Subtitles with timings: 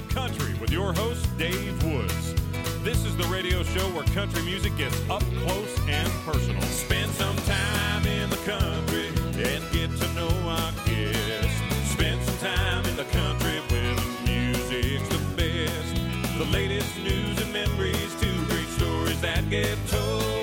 [0.00, 2.34] the Country with your host, Dave Woods.
[2.82, 6.62] This is the radio show where country music gets up close and personal.
[6.62, 9.08] Spend some time in the country
[9.44, 11.92] and get to know our guests.
[11.92, 16.38] Spend some time in the country where the music's the best.
[16.38, 20.39] The latest news and memories, two great stories that get told.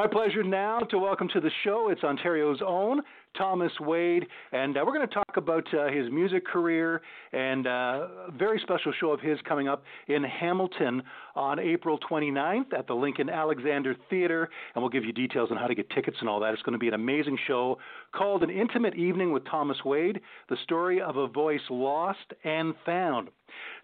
[0.00, 1.90] My pleasure now to welcome to the show.
[1.90, 3.02] It's Ontario's own
[3.36, 7.02] Thomas Wade, and uh, we're going to talk about uh, his music career
[7.34, 11.02] and uh, a very special show of his coming up in Hamilton
[11.36, 15.66] on April 29th at the Lincoln Alexander Theater, and we'll give you details on how
[15.66, 16.54] to get tickets and all that.
[16.54, 17.76] It's going to be an amazing show
[18.14, 23.28] called An Intimate Evening with Thomas Wade: The Story of a Voice Lost and Found.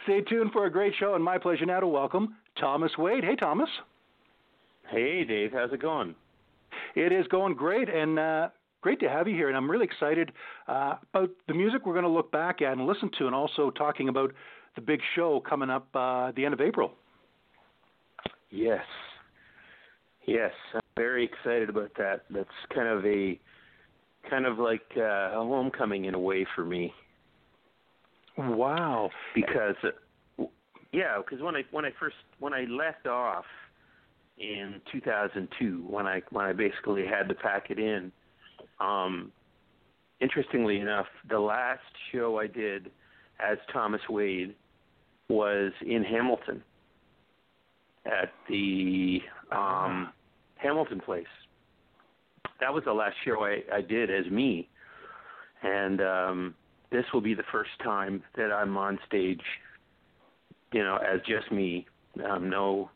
[0.05, 3.22] Stay tuned for a great show, and my pleasure now to welcome Thomas Wade.
[3.22, 3.69] Hey, Thomas.
[4.91, 6.15] Hey, Dave, how's it going?
[6.95, 8.48] It is going great, and uh,
[8.81, 9.48] great to have you here.
[9.48, 10.33] And I'm really excited
[10.69, 13.70] uh, about the music we're going to look back at and listen to, and also
[13.70, 14.33] talking about
[14.75, 16.93] the big show coming up uh, at the end of April.
[18.50, 18.84] Yes.
[20.27, 22.25] Yes, I'm very excited about that.
[22.31, 23.38] That's kind of a
[24.28, 26.93] kind of like uh, a homecoming in a way for me
[28.37, 29.11] Wow.
[29.34, 29.77] because
[30.93, 33.44] yeah, because when I when I first when I left off
[34.39, 38.13] in 2002 when I when I basically had to pack it in.
[38.81, 39.33] Um
[40.21, 41.81] interestingly enough the last
[42.13, 42.91] show I did
[43.41, 44.55] as Thomas Wade
[45.29, 46.63] was in Hamilton
[48.05, 49.21] at the
[49.53, 50.13] um
[50.57, 51.25] Hamilton place.
[52.61, 54.69] That was the last show I I did as me.
[55.63, 56.55] And um
[56.93, 59.43] this will be the first time that I'm on stage
[60.73, 61.87] you know as just me.
[62.23, 62.91] Um no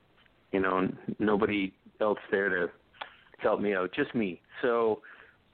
[0.53, 0.89] you know,
[1.19, 2.71] nobody else there to
[3.39, 4.41] help me out, just me.
[4.63, 5.01] So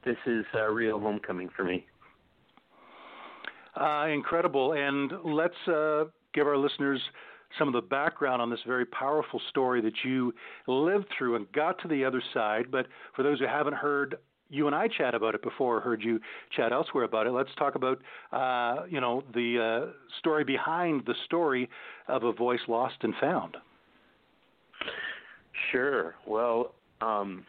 [0.05, 1.87] this is a real homecoming for me.
[3.79, 4.73] Uh, incredible.
[4.73, 7.01] And let's uh, give our listeners
[7.59, 10.33] some of the background on this very powerful story that you
[10.67, 12.71] lived through and got to the other side.
[12.71, 14.17] But for those who haven't heard
[14.49, 16.21] you and I chat about it before, or heard you
[16.57, 17.33] chat elsewhere about it.
[17.33, 18.01] Let's talk about,
[18.33, 21.69] uh, you know, the uh, story behind the story
[22.09, 23.57] of a voice lost and found.
[25.71, 26.15] Sure.
[26.27, 27.45] Well, um,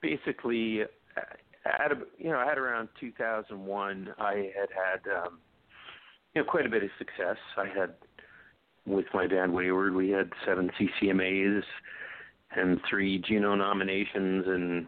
[0.00, 0.82] basically,
[1.64, 5.38] at you know, at around 2001, I had had um,
[6.34, 7.36] you know quite a bit of success.
[7.56, 7.94] I had
[8.86, 11.62] with my band Wayward, we had seven CCMAs
[12.56, 14.86] and three Juno nominations, and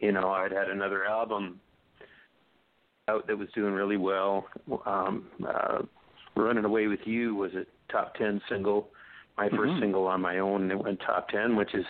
[0.00, 1.60] you know, I'd had another album
[3.08, 4.46] out that was doing really well.
[4.86, 5.82] Um, uh,
[6.36, 8.88] Running Away with You was a top 10 single,
[9.38, 9.80] my 1st Mhm.
[9.80, 11.86] single on my own, and it went top 10, which is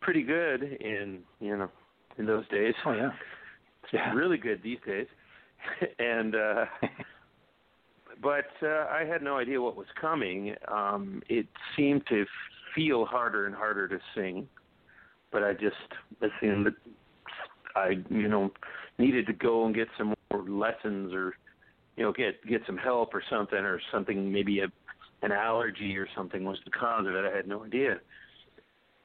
[0.00, 1.70] pretty good in, you know,
[2.18, 2.74] in those days.
[2.84, 3.12] Oh yeah,
[3.92, 4.14] yeah.
[4.14, 5.08] Really good these days.
[5.98, 6.66] and uh
[8.22, 10.54] but uh, I had no idea what was coming.
[10.68, 12.26] Um, it seemed to
[12.74, 14.48] feel harder and harder to sing,
[15.32, 15.76] but I just
[16.20, 16.74] assumed that
[17.74, 18.50] I, you know,
[18.98, 21.34] needed to go and get some more lessons or,
[21.96, 24.30] you know, get get some help or something or something.
[24.30, 24.66] Maybe a
[25.22, 27.24] an allergy or something was the cause of it.
[27.30, 28.00] I had no idea.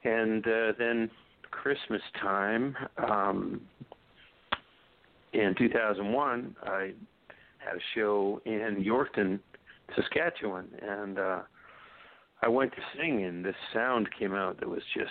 [0.04, 1.10] And uh, then
[1.50, 3.60] Christmas time um,
[5.32, 6.92] in 2001, I
[7.58, 9.40] had a show in Yorkton,
[9.94, 11.40] Saskatchewan, and uh,
[12.42, 15.10] I went to sing, and this sound came out that was just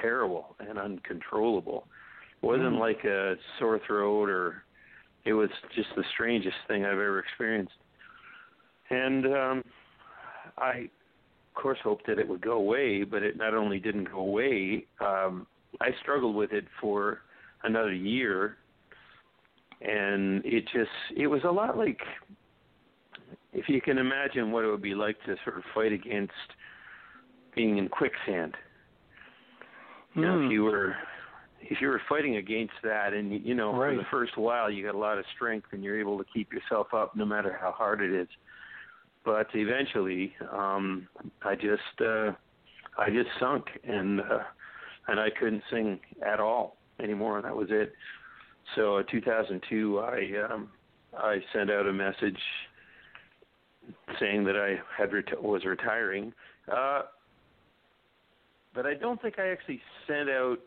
[0.00, 1.86] terrible and uncontrollable.
[2.42, 2.80] It wasn't Mm.
[2.80, 4.62] like a sore throat, or
[5.24, 7.74] it was just the strangest thing I've ever experienced.
[8.90, 9.64] And um,
[10.58, 10.88] I,
[11.54, 14.86] of course, hoped that it would go away, but it not only didn't go away.
[15.00, 15.46] Um,
[15.80, 17.20] I struggled with it for
[17.62, 18.58] another year
[19.80, 22.00] and it just it was a lot like
[23.52, 26.32] if you can imagine what it would be like to sort of fight against
[27.54, 28.54] being in quicksand.
[30.14, 30.44] You know, Hmm.
[30.46, 30.96] if you were
[31.62, 33.96] if you were fighting against that, and you know, Right.
[33.96, 36.52] for the first while, you got a lot of strength, and you're able to keep
[36.52, 38.28] yourself up no matter how hard it is.
[39.26, 41.08] But eventually, um,
[41.42, 42.30] I just uh,
[42.96, 44.44] I just sunk, and uh,
[45.08, 47.38] and I couldn't sing at all anymore.
[47.38, 47.92] And that was it.
[48.76, 50.70] So, in 2002, I um,
[51.18, 52.38] I sent out a message
[54.20, 56.32] saying that I had reti- was retiring.
[56.72, 57.02] Uh,
[58.76, 60.58] but I don't think I actually sent out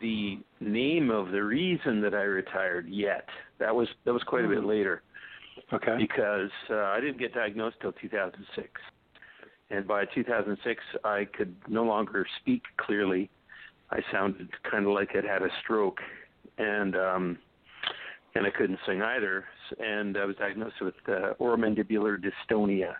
[0.00, 3.28] the name of the reason that I retired yet.
[3.60, 4.66] That was that was quite a bit Hmm.
[4.66, 5.02] later
[5.72, 5.96] Okay.
[5.98, 8.68] because uh, I didn't get diagnosed till 2006,
[9.70, 13.30] and by 2006 I could no longer speak clearly.
[13.90, 15.98] I sounded kind of like I'd had a stroke,
[16.58, 17.38] and um,
[18.34, 19.44] and I couldn't sing either.
[19.78, 22.94] And I was diagnosed with uh, oromandibular dystonia,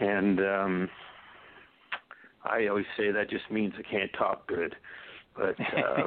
[0.00, 0.88] and um,
[2.44, 4.74] I always say that just means I can't talk good.
[5.36, 6.06] But uh,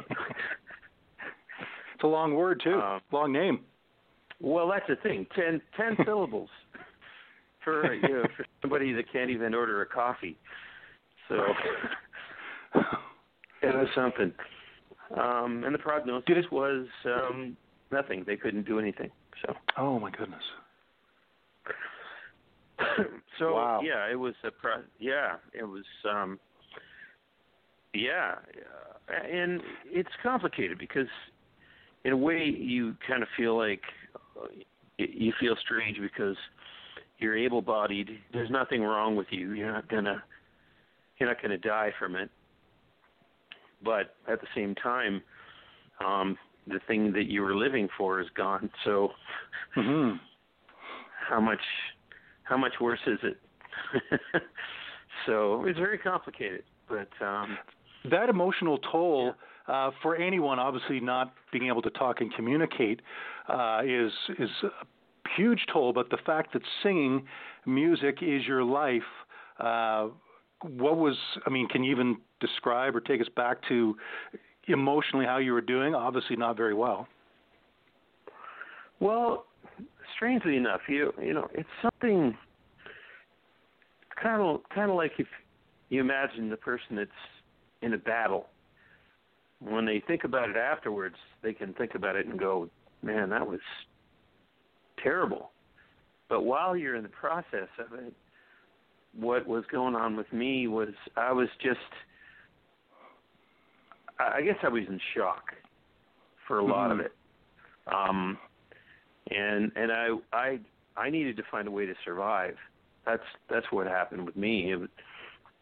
[1.94, 2.80] it's a long word too.
[2.80, 3.60] Um, long name.
[4.40, 5.26] Well, that's the thing.
[5.34, 6.50] Ten, ten syllables
[7.64, 10.36] for you know for somebody that can't even order a coffee.
[11.28, 11.34] So
[13.62, 14.32] it was something.
[15.16, 17.56] Um, and the prognosis was um,
[17.90, 18.24] nothing.
[18.26, 19.10] They couldn't do anything.
[19.44, 20.42] So Oh my goodness.
[23.38, 23.80] so Wow.
[23.82, 26.38] yeah, it was a pro- yeah, it was um
[27.94, 28.34] yeah,
[29.08, 31.08] uh, and it's complicated because
[32.04, 33.80] in a way you kind of feel like
[34.98, 36.36] you feel strange because
[37.18, 38.10] you're able-bodied.
[38.32, 39.52] There's nothing wrong with you.
[39.52, 40.22] You're not gonna
[41.18, 42.30] you're not gonna die from it.
[43.84, 45.22] But at the same time,
[46.04, 46.36] um,
[46.66, 48.70] the thing that you were living for is gone.
[48.84, 49.10] So
[49.74, 50.12] hmm
[51.28, 51.60] how much
[52.44, 53.38] how much worse is it?
[55.26, 57.58] so it's very complicated, but um,
[58.10, 59.34] That emotional toll
[59.68, 63.00] uh, for anyone, obviously not being able to talk and communicate,
[63.48, 64.70] uh, is is a
[65.36, 65.92] huge toll.
[65.92, 67.26] But the fact that singing
[67.66, 69.02] music is your life,
[69.60, 70.08] uh,
[70.62, 71.16] what was?
[71.46, 73.96] I mean, can you even describe or take us back to
[74.66, 75.94] emotionally how you were doing?
[75.94, 77.06] Obviously, not very well.
[79.00, 79.46] well,
[80.16, 82.36] strangely enough, you you know it's something
[84.22, 85.26] kind of kind of like if
[85.90, 87.10] you imagine the person that's
[87.82, 88.46] in a battle.
[89.60, 92.70] When they think about it afterwards, they can think about it and go,
[93.02, 93.60] "Man, that was
[95.02, 95.50] terrible."
[96.28, 98.12] But while you're in the process of it,
[99.12, 101.80] what was going on with me was I was just
[104.20, 105.54] I guess I was in shock
[106.46, 107.04] for a lot of Mhm.
[107.06, 107.12] it.
[107.86, 108.38] Um
[109.30, 110.60] and and I I
[110.96, 112.58] I needed to find a way to survive.
[113.04, 114.72] That's that's what happened with me.
[114.72, 114.90] It,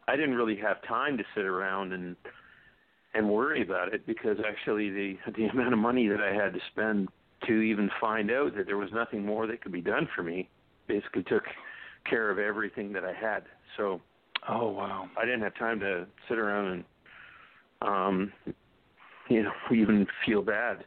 [0.09, 2.17] I didn't really have time to sit around and
[3.17, 6.61] and worry about it because actually the the amount of money that I had to
[6.73, 7.09] spend
[7.47, 10.49] to even find out that there was nothing more that could be done for me
[10.87, 11.45] basically took
[12.09, 13.45] care of everything that I had.
[13.77, 14.01] So
[14.49, 15.09] Oh wow.
[15.17, 16.85] I didn't have time to sit around and
[17.83, 18.33] um
[19.29, 20.85] you know even feel bad.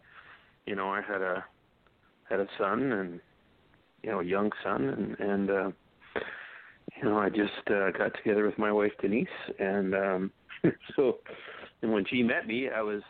[0.65, 1.43] You know, I had a
[2.29, 3.19] had a son and
[4.03, 5.71] you know a young son and and uh
[6.95, 10.31] you know I just uh got together with my wife Denise and um
[10.95, 11.17] so
[11.81, 13.01] and when she met me I was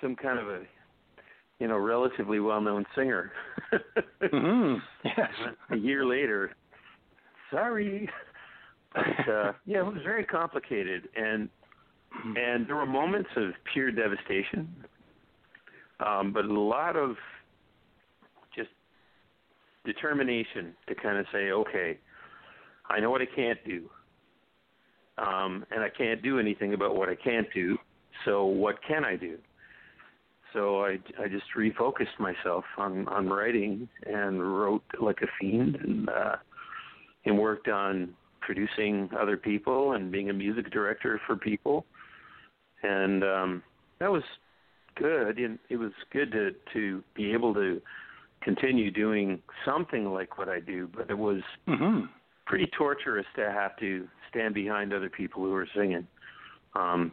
[0.00, 0.62] some kind of a
[1.58, 3.32] you know relatively well known singer.
[4.22, 5.30] hmm Yes.
[5.70, 6.54] a year later,
[7.50, 8.08] sorry.
[8.94, 11.48] But uh yeah, it was very complicated and
[12.36, 14.74] and there were moments of pure devastation.
[16.04, 17.16] Um, but a lot of
[18.54, 18.68] just
[19.84, 21.98] determination to kind of say, okay,
[22.88, 23.88] I know what I can't do.
[25.18, 27.78] Um, and I can't do anything about what I can't do.
[28.24, 29.38] So what can I do?
[30.52, 36.08] So I I just refocused myself on on writing and wrote like a fiend and
[36.08, 36.36] uh
[37.24, 41.84] and worked on producing other people and being a music director for people.
[42.82, 43.62] And um
[43.98, 44.22] that was
[44.94, 47.80] good and it was good to to be able to
[48.42, 52.02] continue doing something like what I do, but it was hmm
[52.46, 56.06] pretty torturous to have to stand behind other people who are singing.
[56.74, 57.12] Um,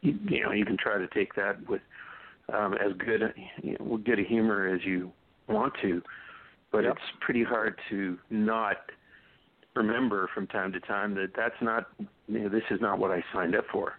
[0.00, 1.82] you, you know, you can try to take that with
[2.52, 5.12] um, as good you know, good a humor as you
[5.48, 6.02] want to,
[6.72, 6.92] but Yep.
[6.96, 8.76] it's pretty hard to not
[9.74, 11.86] remember from time to time that that's not,
[12.28, 13.98] you know, this is not what I signed up for.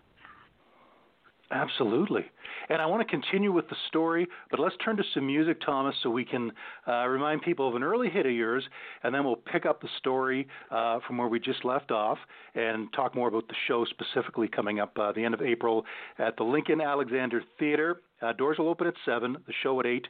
[1.51, 2.25] Absolutely.
[2.69, 5.95] And I want to continue with the story, but let's turn to some music, Thomas,
[6.01, 6.51] so we can
[6.87, 8.63] uh, remind people of an early hit of yours,
[9.03, 12.17] and then we'll pick up the story uh, from where we just left off
[12.55, 15.85] and talk more about the show specifically coming up uh, the end of April
[16.17, 18.01] at the Lincoln Alexander Theater.
[18.23, 20.07] Uh, doors will open at 7, the show at 8.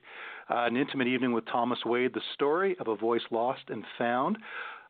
[0.50, 4.38] Uh, an intimate evening with Thomas Wade, the story of a voice lost and found.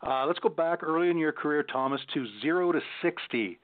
[0.06, 3.58] Uh, let's go back early in your career, Thomas, to 0 to 60.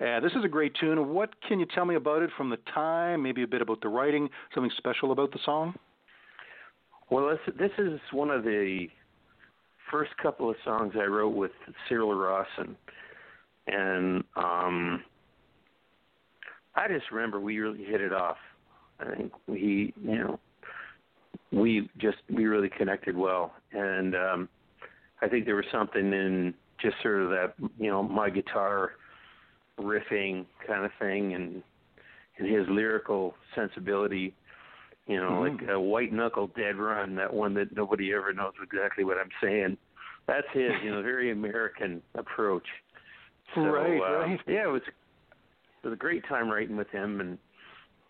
[0.00, 1.12] Uh, this is a great tune.
[1.12, 3.22] What can you tell me about it from the time?
[3.22, 5.74] Maybe a bit about the writing, something special about the song?
[7.10, 8.86] Well, this, this is one of the
[9.90, 11.50] first couple of songs I wrote with
[11.88, 12.76] Cyril Rawson,
[13.66, 15.02] and um,
[16.76, 18.36] I just remember we really hit it off.
[19.00, 20.40] I think we, you know,
[21.50, 24.48] we just we really connected well, and um,
[25.22, 28.92] I think there was something in just sort of that, you know, my guitar
[29.78, 31.62] riffing kind of thing and
[32.38, 34.34] and his lyrical sensibility
[35.06, 35.64] you know mm-hmm.
[35.64, 39.30] like a white knuckle dead run that one that nobody ever knows exactly what i'm
[39.42, 39.76] saying
[40.26, 42.66] that's his you know very american approach
[43.54, 47.20] so, right uh, right yeah it was it was a great time writing with him
[47.20, 47.38] and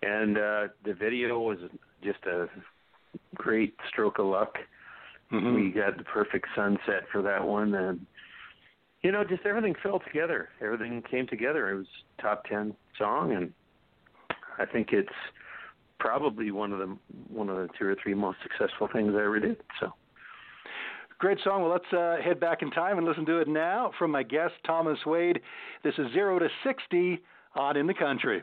[0.03, 1.59] and uh the video was
[2.03, 2.47] just a
[3.35, 4.57] great stroke of luck
[5.33, 5.55] mm-hmm.
[5.55, 8.05] we got the perfect sunset for that one and
[9.03, 10.49] you know, just everything fell together.
[10.61, 11.71] Everything came together.
[11.71, 11.87] It was
[12.21, 13.53] top ten song, and
[14.59, 15.09] I think it's
[16.01, 16.97] probably one of the
[17.29, 19.57] one of the two or three most successful things I ever did.
[19.81, 19.93] So.
[21.19, 21.63] Great song.
[21.63, 24.55] Well, let's uh, head back in time and listen to it now from my guest,
[24.65, 25.41] Thomas Wade.
[25.83, 27.21] This is Zero to 60
[27.57, 28.43] on In the Country.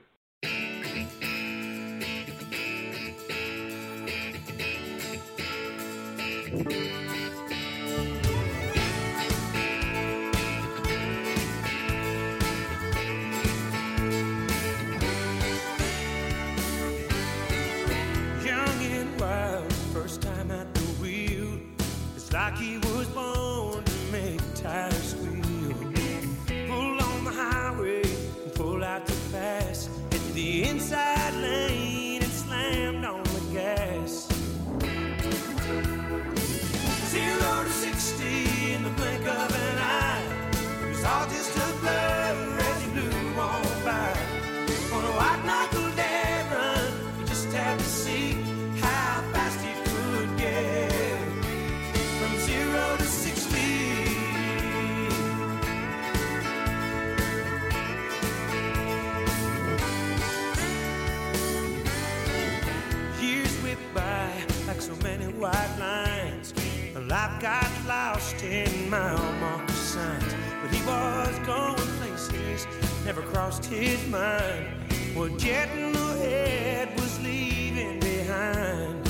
[68.38, 70.34] Ten mile marker signs.
[70.62, 72.68] But he was going places,
[73.06, 74.68] never crossed his mind.
[75.13, 79.08] What getting ahead was leaving behind.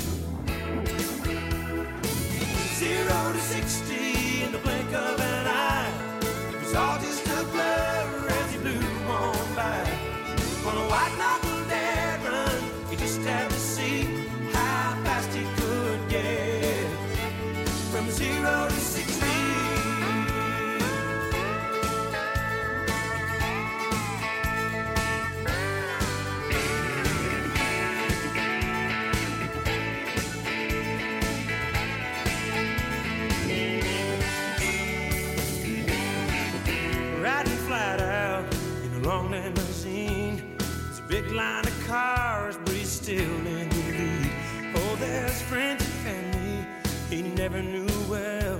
[2.79, 5.91] Zero to sixty in the blink of an eye.
[6.53, 8.79] It was all just a blur as he blew
[9.09, 9.81] on by.
[10.67, 11.44] On a white knuckle
[47.49, 48.59] never knew well,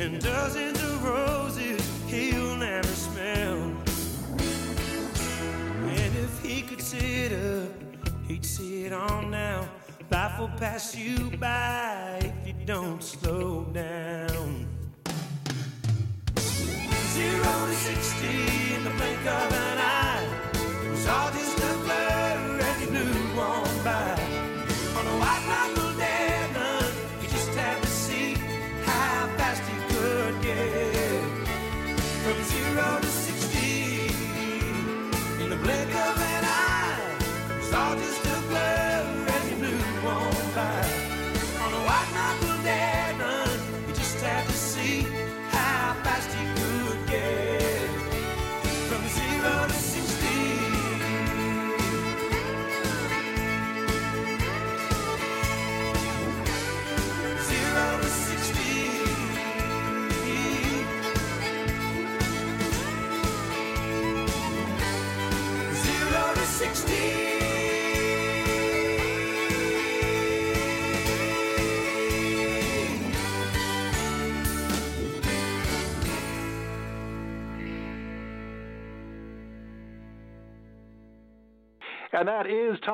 [0.00, 3.58] and dozens of roses he'll never smell.
[5.98, 7.68] And if he could sit up,
[8.26, 9.68] he'd see it all now.
[10.10, 14.66] Life will pass you by if you don't slow down.
[16.38, 20.26] Zero to sixty in the blink of an eye.
[20.84, 21.53] It was all just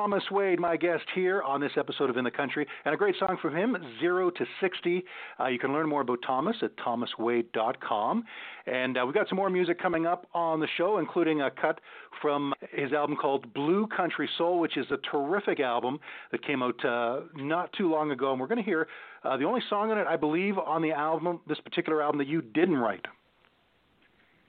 [0.01, 2.65] Thomas Wade, my guest here on this episode of In the Country.
[2.85, 5.03] And a great song from him, Zero to 60.
[5.39, 8.23] Uh, you can learn more about Thomas at thomaswade.com.
[8.65, 11.81] And uh, we've got some more music coming up on the show, including a cut
[12.19, 15.99] from his album called Blue Country Soul, which is a terrific album
[16.31, 18.31] that came out uh, not too long ago.
[18.31, 18.87] And we're going to hear
[19.23, 22.27] uh, the only song on it, I believe, on the album, this particular album, that
[22.27, 23.05] you didn't write.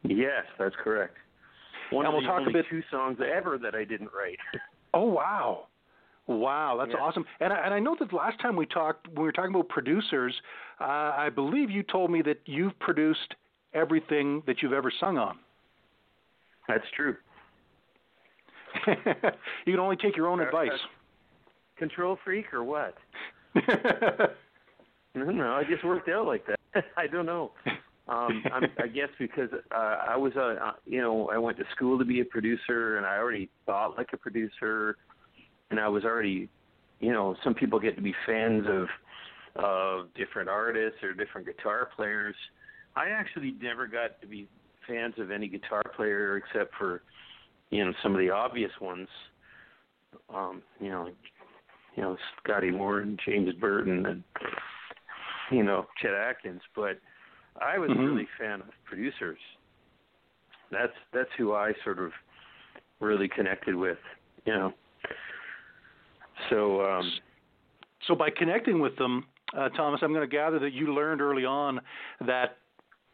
[0.02, 1.18] Yes, that's correct.
[1.90, 2.70] One and of we'll the talk only a bit.
[2.70, 4.38] two songs ever that I didn't write.
[4.94, 5.66] Oh wow,
[6.26, 7.00] wow, that's Yeah.
[7.00, 7.24] awesome.
[7.40, 9.68] And I, and I know that last time we talked, when we were talking about
[9.68, 10.34] producers,
[10.80, 10.84] uh,
[11.16, 13.34] I believe you told me that you've produced
[13.74, 15.38] everything that you've ever sung on.
[16.68, 17.16] That's true.
[18.86, 20.70] you can only take your own Uh, advice.
[21.76, 22.94] Control freak or what?
[25.14, 26.84] No, I just worked out like that.
[26.96, 27.52] I don't know.
[28.08, 31.64] Um, I'm, I guess because uh, I was, a uh, you know, I went to
[31.74, 34.96] school to be a producer, and I already thought like a producer,
[35.70, 36.48] and I was already,
[37.00, 38.86] you know, some people get to be fans of
[39.54, 42.34] of different artists or different guitar players.
[42.96, 44.48] I actually never got to be
[44.88, 47.02] fans of any guitar player except for,
[47.70, 49.08] you know, some of the obvious ones.
[50.34, 51.08] Um, you know,
[51.96, 54.24] you know, Scotty Moore and James Burton and
[55.50, 56.98] you know, Chet Atkins, but
[57.60, 58.06] I was Mhm.
[58.06, 59.38] really a fan of producers.
[60.70, 62.12] That's that's who I sort of
[63.00, 63.98] really connected with,
[64.46, 64.74] you know.
[66.48, 67.12] So um
[68.06, 71.44] so by connecting with them, uh, Thomas, I'm going to gather that you learned early
[71.44, 71.80] on
[72.26, 72.58] that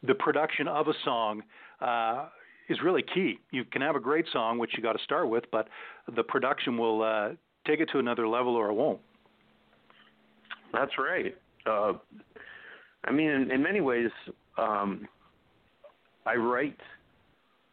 [0.03, 1.43] the production of a song
[1.81, 2.29] uh,
[2.69, 3.39] is really key.
[3.51, 5.67] You can have a great song, which you got to start with, but
[6.15, 7.29] the production will uh,
[7.67, 8.99] take it to another level, or it won't.
[10.73, 11.35] That's right.
[13.05, 14.11] I mean, in, in many ways,
[14.57, 15.07] um,
[16.25, 16.77] I write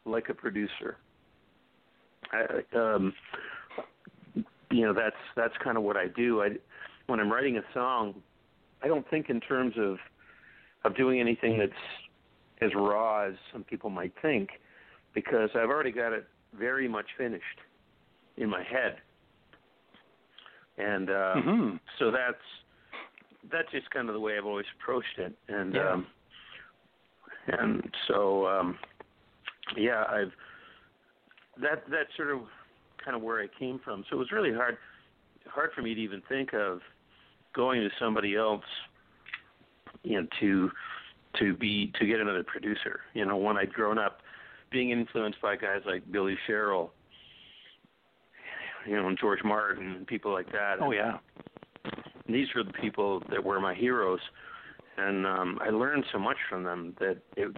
[0.05, 0.97] like a producer.
[2.33, 3.13] I, um,
[4.71, 6.43] you know, that's that's kind of what I do.
[6.43, 6.51] I,
[7.07, 8.15] when I'm writing a song,
[8.83, 9.99] I don't think in terms of
[10.85, 11.73] of doing anything that's
[12.61, 14.49] as raw as some people might think,
[15.15, 16.27] because I've already got it
[16.59, 17.45] very much finished
[18.37, 18.97] in my head,
[20.79, 21.81] and uh, Mhm.
[21.99, 22.43] so that's
[23.51, 25.93] that's just kind of the way I've always approached it, and Yeah.
[25.93, 26.07] um,
[27.49, 28.79] and so um,
[29.77, 30.33] yeah, I've
[31.63, 32.41] that that's sort of
[33.05, 34.05] kind of where I came from.
[34.11, 34.77] So it was really hard
[35.47, 36.81] hard for me to even think of
[37.55, 38.65] going to somebody else,
[40.03, 40.71] you know, to
[41.39, 43.01] to be to get another producer.
[43.15, 44.21] You know, when I'd grown up
[44.71, 46.93] being influenced by guys like Billy Sherrill,
[48.87, 50.77] you know, and George Martin and people like that.
[50.81, 51.19] Oh yeah.
[52.29, 54.21] These were the people that were my heroes,
[54.97, 57.57] and um, I learned so much from them that it,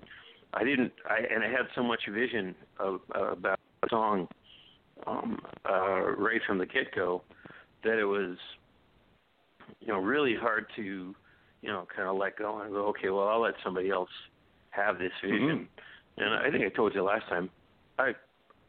[0.55, 0.93] I didn't.
[1.09, 4.29] I and I had so much vision of, uh, about the song
[5.07, 7.23] um, uh, right from the get go
[7.85, 8.37] that it was,
[9.81, 12.87] you know, really hard to, you know, kind of let go and go.
[12.87, 14.11] Okay, well, I'll let somebody else
[14.71, 15.69] have this vision.
[16.17, 17.49] And I think I told you last time.
[17.99, 18.13] I,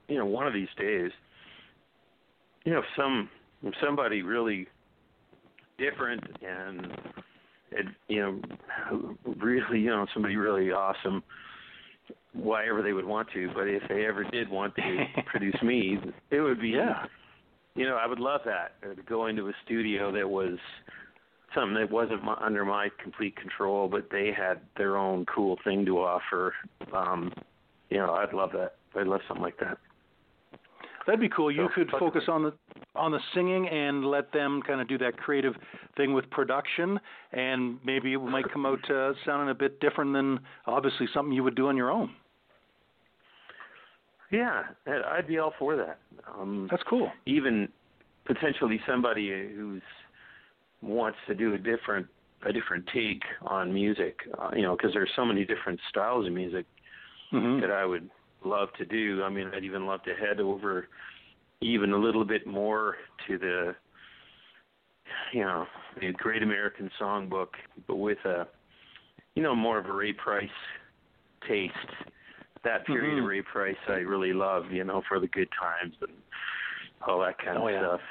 [0.08, 1.12] you know, one of these days,
[2.66, 3.30] you know, if some
[3.64, 4.68] if somebody really
[5.80, 6.92] different and
[7.72, 11.24] it you know really you know somebody really awesome
[12.34, 15.98] why ever they would want to but if they ever did want to produce me
[16.32, 17.06] it would be Yeah.
[17.76, 20.58] you know i would love that uh, to go into a studio that was
[21.56, 25.86] something that wasn't my, under my complete control but they had their own cool thing
[25.86, 26.54] to offer.
[26.94, 27.34] Um
[27.90, 28.76] you know i'd love that.
[28.96, 29.78] I'd love something like that
[31.06, 31.50] That'd be cool.
[31.52, 32.54] You So, could focus on the
[32.96, 35.54] on the singing and let them kind of do that creative
[35.96, 37.00] thing with production,
[37.32, 41.44] and maybe it might come out uh, sounding a bit different than obviously something you
[41.44, 42.10] would do on your own.
[44.32, 45.98] yeah I'd- be all for that
[46.38, 47.12] um That's cool.
[47.26, 47.68] even
[48.26, 49.82] potentially somebody who's
[50.82, 52.06] wants to do a different
[52.46, 56.34] a different take on music uh, you know because there's so many different styles of
[56.34, 56.66] music
[57.32, 58.10] hmm that I would
[58.44, 60.88] love to do I mean I'd even love to head over
[61.62, 62.96] even a little bit more
[63.28, 63.76] to the
[65.34, 65.66] you know
[66.00, 67.50] the Great American Songbook
[67.88, 68.48] but with a
[69.36, 70.50] you know more of a Ray Price
[71.48, 71.74] taste
[72.64, 73.20] that period Mhm.
[73.24, 76.12] of Ray Price I really love you know for the good times and
[77.08, 77.80] all that kind Oh, of yeah.
[77.80, 78.02] stuff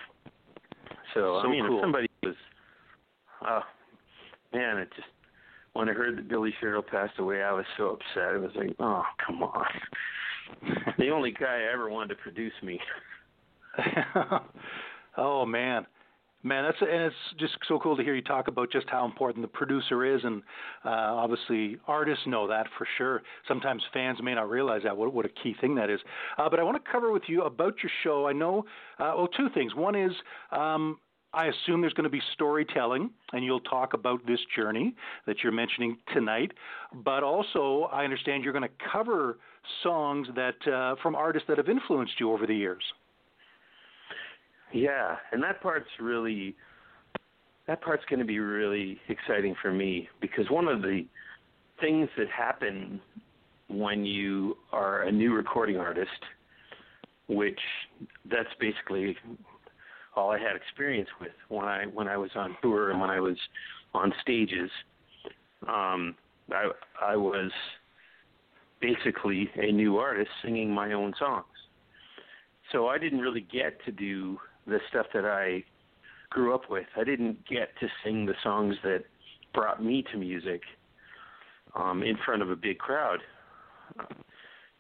[1.15, 1.79] so, So I mean cool.
[1.79, 2.37] if somebody was
[3.43, 3.61] uh
[4.53, 5.09] man it just
[5.73, 8.75] when I heard that Billy Sherrill passed away I was so upset it was like
[8.79, 9.67] oh come on
[10.99, 12.81] the only guy I ever wanted to produce me
[15.17, 15.87] oh man,
[16.45, 19.43] Man, that's and it's just so cool to hear you talk about just how important
[19.43, 20.41] the producer is, and
[20.85, 23.23] uh, obviously artists know that for sure.
[23.49, 25.99] Sometimes fans may not realize that what, what a key thing that is.
[26.39, 28.29] Uh, but I want to cover with you about your show.
[28.29, 28.65] I know,
[29.01, 29.75] uh, well, two things.
[29.75, 30.13] One is
[30.53, 30.99] um,
[31.39, 35.53] I assume there's going to be storytelling, and you'll talk about this journey that you're
[35.53, 36.51] mentioning tonight.
[36.93, 39.39] But also, I understand you're going to cover
[39.85, 42.83] songs that uh, from artists that have influenced you over the years.
[44.73, 46.57] Yeah, and that part's really
[47.69, 51.07] that part's going to be really exciting for me because one of the
[51.81, 53.01] things that happen
[53.69, 56.11] when you are a new recording artist,
[57.29, 57.61] which
[58.29, 59.17] that's basically
[60.17, 63.21] all I had experience with when I when I was on tour and when I
[63.21, 63.37] was
[63.95, 64.71] on stages.
[65.67, 66.15] Um,
[66.51, 66.71] I
[67.03, 67.51] I was
[68.81, 71.45] basically a new artist singing my own songs.
[72.73, 75.65] So I didn't really get to do the stuff that I
[76.31, 76.87] grew up with.
[76.97, 79.05] I didn't get to sing the songs that
[79.55, 80.61] brought me to music
[81.75, 83.21] um, in front of a big crowd.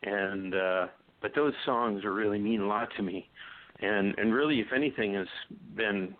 [0.02, 0.86] And uh,
[1.20, 3.28] but those songs are really mean a lot to me,
[3.80, 5.28] and and really, if anything, has
[5.76, 6.14] been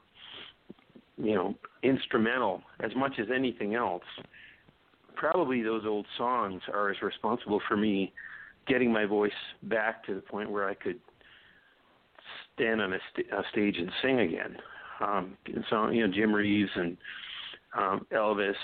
[1.16, 4.04] you know instrumental as much as anything else.
[5.16, 8.12] Probably those old songs are as responsible for me
[8.68, 9.32] getting my voice
[9.64, 11.00] back to the point where I could
[12.54, 14.56] stand on a, st- a stage and sing again.
[15.00, 15.36] Um,
[15.70, 16.96] so you know Jim Reeves and
[17.76, 18.54] um, Elvis.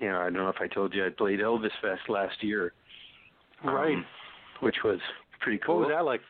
[0.00, 2.72] You know I don't know if I told you I played Elvis Fest last year.
[3.64, 4.04] Um, right.
[4.60, 4.98] Which was
[5.40, 5.80] pretty cool.
[5.80, 6.20] What was that like?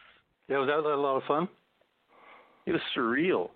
[0.48, 1.48] Yeah, was that a lot of fun?
[2.66, 3.50] It was surreal.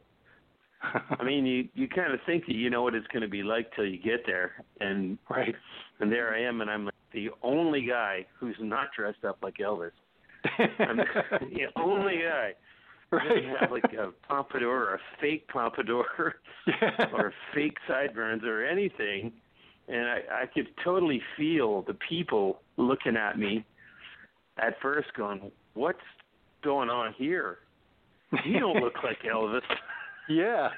[0.83, 3.43] I mean, you you kind of think that you know what it's going to be
[3.43, 5.55] like till you get there, and right,
[6.01, 9.91] and there I am, and I'm the only guy who's not dressed up like Elvis.
[10.59, 10.97] I'm
[11.31, 12.55] the only guy
[13.11, 13.45] right.
[13.61, 17.07] have like a pompadour or a fake pompadour yeah.
[17.13, 19.33] or fake sideburns or anything.
[19.89, 23.65] And I, I could totally feel the people looking at me
[24.59, 25.99] at first going, What's
[26.63, 27.59] going on here?
[28.45, 29.61] You don't look like Elvis.
[30.29, 30.69] yeah.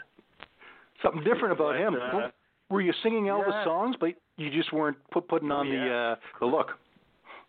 [1.03, 1.97] Something different about him.
[1.97, 2.29] Uh,
[2.71, 3.65] Were you singing Elvis yeah.
[3.65, 5.85] songs, but you just weren't put, putting on yeah.
[5.85, 6.69] the uh, the look?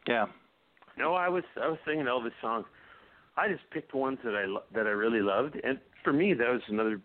[0.07, 0.25] Yeah.
[0.97, 2.65] No, I was I was singing Elvis songs.
[3.37, 6.49] I just picked ones that I lo- that I really loved, and for me that
[6.49, 6.99] was another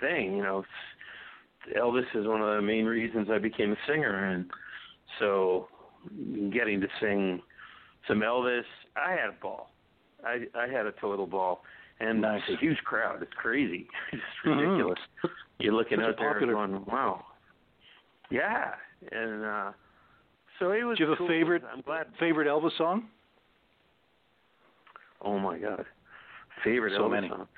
[0.00, 0.36] thing.
[0.36, 0.64] You know,
[1.76, 4.50] Elvis is one of the main reasons I became a singer, and
[5.18, 5.68] so
[6.52, 7.42] getting to sing
[8.06, 8.62] some Elvis,
[8.96, 9.70] I had a ball.
[10.24, 11.62] I I had a total ball,
[12.00, 12.42] and Nice.
[12.48, 13.22] it's a huge crowd.
[13.22, 13.88] It's crazy.
[14.12, 14.56] It's Mhm.
[14.60, 14.98] ridiculous.
[15.58, 17.24] You're looking Such out there popular- going, wow,
[18.30, 18.74] yeah,
[19.12, 19.72] and uh
[20.58, 20.98] so it was.
[20.98, 22.06] Do you have a favorite- I'm glad.
[22.18, 23.08] Favorite Elvis song?
[25.22, 25.84] Oh my God,
[26.64, 27.28] favorite So Elvis many.
[27.28, 27.48] song.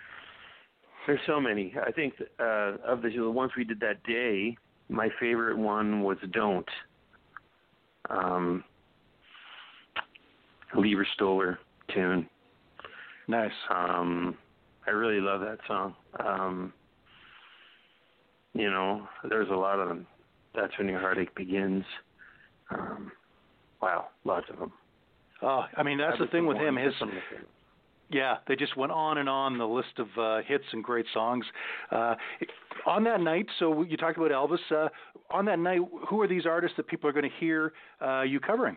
[1.07, 1.75] There's so many.
[1.87, 4.57] I think uh, of the, the ones we did that day,
[4.89, 6.69] my favorite one was "Don't."
[8.11, 8.65] Um,
[10.75, 11.59] Leiber Stoller
[11.95, 12.29] tune.
[13.31, 13.53] Nice.
[13.73, 14.37] Um,
[14.89, 15.95] I really love that song.
[16.19, 16.73] Um,
[18.55, 20.05] you know, there's a lot of them.
[20.53, 21.85] That's when your heartache begins.
[22.73, 23.13] Um,
[23.81, 24.73] wow, lots of them.
[25.43, 26.77] Oh, I mean that's the thing with him.
[26.77, 27.53] His Some of the favorites.
[28.11, 31.45] yeah, they just went on and on the list of uh, hits and great songs.
[31.93, 32.17] Uh,
[32.85, 34.59] on that night, so you talked about Elvis.
[34.73, 34.89] Uh,
[35.31, 37.73] on that night, who are these artists that people are going to hear
[38.05, 38.77] uh, you covering?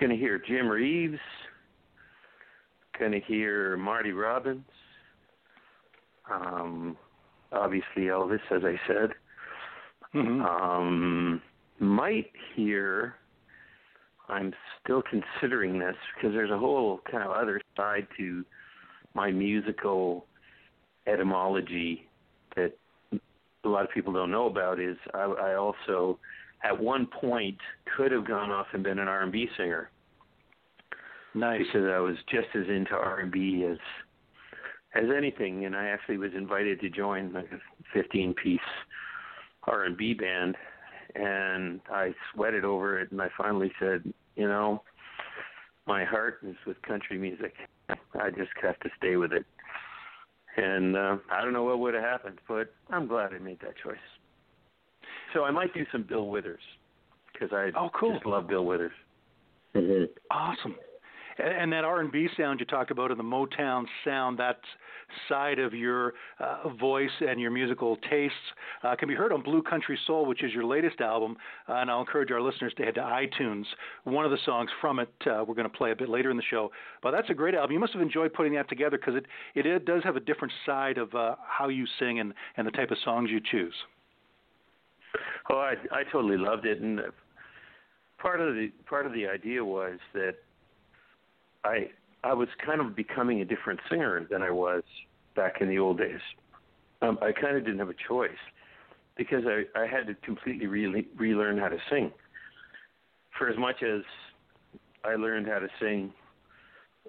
[0.00, 1.18] Gonna hear Jim Reeves.
[2.98, 4.64] Gonna hear Marty Robbins.
[6.30, 6.96] Um,
[7.52, 9.10] obviously Elvis, as I said.
[10.14, 10.42] Mm-hmm.
[10.42, 11.42] Um,
[11.78, 13.16] might hear.
[14.28, 18.44] I'm still considering this because there's a whole kind of other side to
[19.14, 20.26] my musical
[21.06, 22.08] etymology
[22.56, 22.72] that
[23.12, 24.80] a lot of people don't know about.
[24.80, 26.18] Is I, I also
[26.64, 27.58] at one point
[27.96, 29.90] could have gone off and been an R&B singer
[31.36, 31.60] nice.
[31.72, 33.78] because I was just as into R&B as
[34.94, 37.58] as anything, and I actually was invited to join like a
[37.92, 38.58] 15 piece
[39.64, 40.56] R&B band,
[41.14, 44.02] and I sweated over it, and I finally said,
[44.36, 44.82] you know,
[45.86, 47.52] my heart is with country music.
[47.90, 49.44] I just have to stay with it.
[50.56, 53.74] And uh, I don't know what would have happened, but I'm glad I made that
[53.84, 53.96] choice.
[55.34, 56.62] So I might do some Bill Withers
[57.32, 58.14] because I Oh, cool.
[58.14, 58.92] just love Bill Withers.
[60.30, 60.74] Awesome.
[61.38, 64.58] And, that R&B sound you talked about, and the Motown sound, that
[65.28, 68.36] side of your uh, voice and your musical tastes
[68.82, 71.36] uh, can be heard on Blue Country Soul, which is your latest album.
[71.68, 73.64] Uh, and I'll encourage our listeners to head to iTunes.
[74.04, 76.36] One of the songs from it uh, we're going to play a bit later in
[76.36, 76.70] the show.
[77.02, 77.72] But that's a great album.
[77.72, 80.52] You must have enjoyed putting that together because it, it, it does have a different
[80.64, 83.74] side of uh, how you sing and, and the type of songs you choose.
[85.50, 87.00] Oh, I I totally loved it, and
[88.18, 90.34] part of the part of the idea was that
[91.66, 91.90] I
[92.24, 94.82] I was kind of becoming a different singer than I was
[95.34, 96.20] back in the old days.
[97.02, 98.30] Um, I kind of didn't have a choice
[99.16, 102.12] because I I had to completely re- relearn how to sing.
[103.38, 104.02] For as much as
[105.04, 106.12] I learned how to sing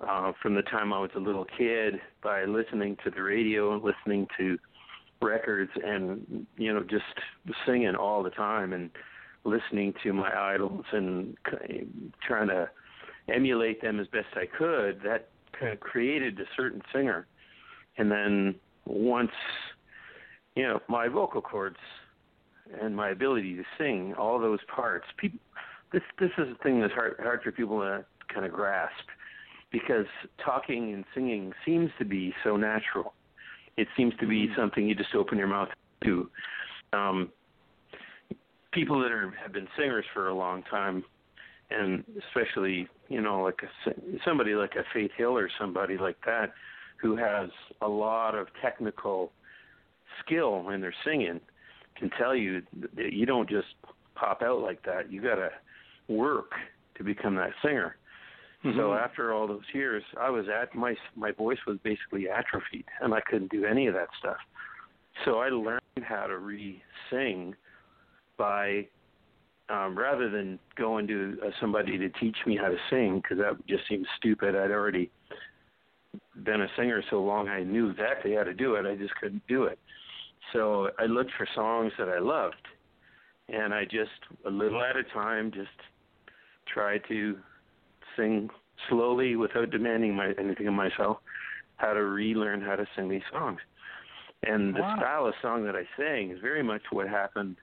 [0.07, 3.83] uh, from the time I was a little kid by listening to the radio and
[3.83, 4.57] listening to
[5.21, 7.03] records and you know just
[7.65, 8.91] singing all the time and
[9.43, 11.35] listening to my idols and
[12.27, 12.69] trying to
[13.33, 17.27] emulate them as best I could that kind of created a certain singer
[17.97, 19.31] and then once
[20.55, 21.77] you know my vocal cords
[22.81, 25.39] and my ability to sing all those parts people
[25.91, 29.07] this this is a thing that's hard hard for people to kind of grasp
[29.71, 30.05] because
[30.43, 33.13] talking and singing seems to be so natural
[33.77, 34.59] it seems to be mm-hmm.
[34.59, 35.69] something you just open your mouth
[36.03, 36.29] to.
[36.93, 37.29] Um,
[38.71, 41.03] people that are have been singers for a long time,
[41.69, 43.91] and especially you know like a,
[44.25, 46.53] somebody like a Faith Hill or somebody like that,
[47.01, 47.49] who has
[47.81, 49.31] a lot of technical
[50.23, 51.39] skill in their singing,
[51.97, 52.61] can tell you
[52.95, 53.67] that you don't just
[54.15, 55.11] pop out like that.
[55.11, 55.49] You got to
[56.07, 56.51] work
[56.97, 57.95] to become that singer.
[58.65, 58.77] Mm-hmm.
[58.79, 63.13] So after all those years, I was at my my voice was basically atrophied, and
[63.13, 64.37] I couldn't do any of that stuff.
[65.25, 67.55] So I learned how to re-sing
[68.37, 68.87] by
[69.69, 73.55] um, rather than going to uh, somebody to teach me how to sing, because that
[73.67, 74.55] just seemed stupid.
[74.55, 75.11] I'd already
[76.43, 78.85] been a singer so long, I knew exactly how to do it.
[78.85, 79.79] I just couldn't do it.
[80.53, 82.55] So I looked for songs that I loved,
[83.49, 84.11] and I just
[84.45, 85.69] a little at a time just
[86.73, 87.37] tried to
[88.15, 88.49] sing
[88.89, 91.17] slowly without demanding my, anything of myself,
[91.77, 93.59] how to relearn how to sing these songs.
[94.43, 94.95] And the wow.
[94.97, 97.57] style of song that I sang is very much what happened,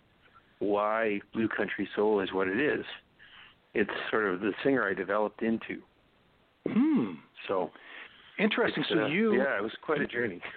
[0.59, 2.85] why Blue Country Soul is what it is.
[3.75, 5.81] It's sort of the singer I developed into.
[6.69, 7.13] Hmm.
[7.49, 7.71] So
[8.39, 8.85] interesting.
[8.89, 10.41] So uh, you yeah, it was quite a journey.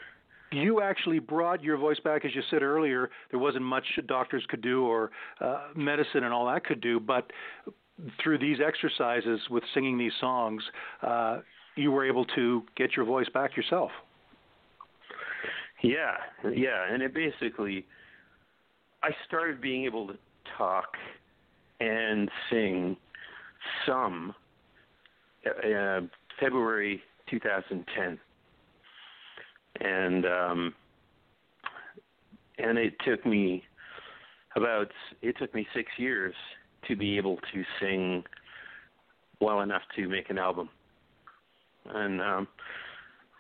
[0.52, 3.10] You actually brought your voice back, as you said earlier.
[3.32, 7.30] There wasn't much doctors could do, or uh, medicine and all that could do, but
[8.24, 10.64] through these exercises with singing these songs,
[11.02, 11.40] uh,
[11.76, 13.92] you were able to get your voice back yourself.
[15.84, 16.14] Yeah,
[16.56, 17.86] yeah, and it basically,
[19.04, 20.16] I started being able to
[20.58, 20.96] talk
[21.80, 22.98] and sing
[23.86, 24.34] some
[25.46, 26.02] uh,
[26.40, 28.20] February 2010,
[29.80, 30.74] and um,
[32.58, 33.64] and it took me
[34.56, 36.34] about it took me six years
[36.88, 38.24] to be able to sing
[39.40, 40.70] well enough to make an album.
[41.86, 42.48] And um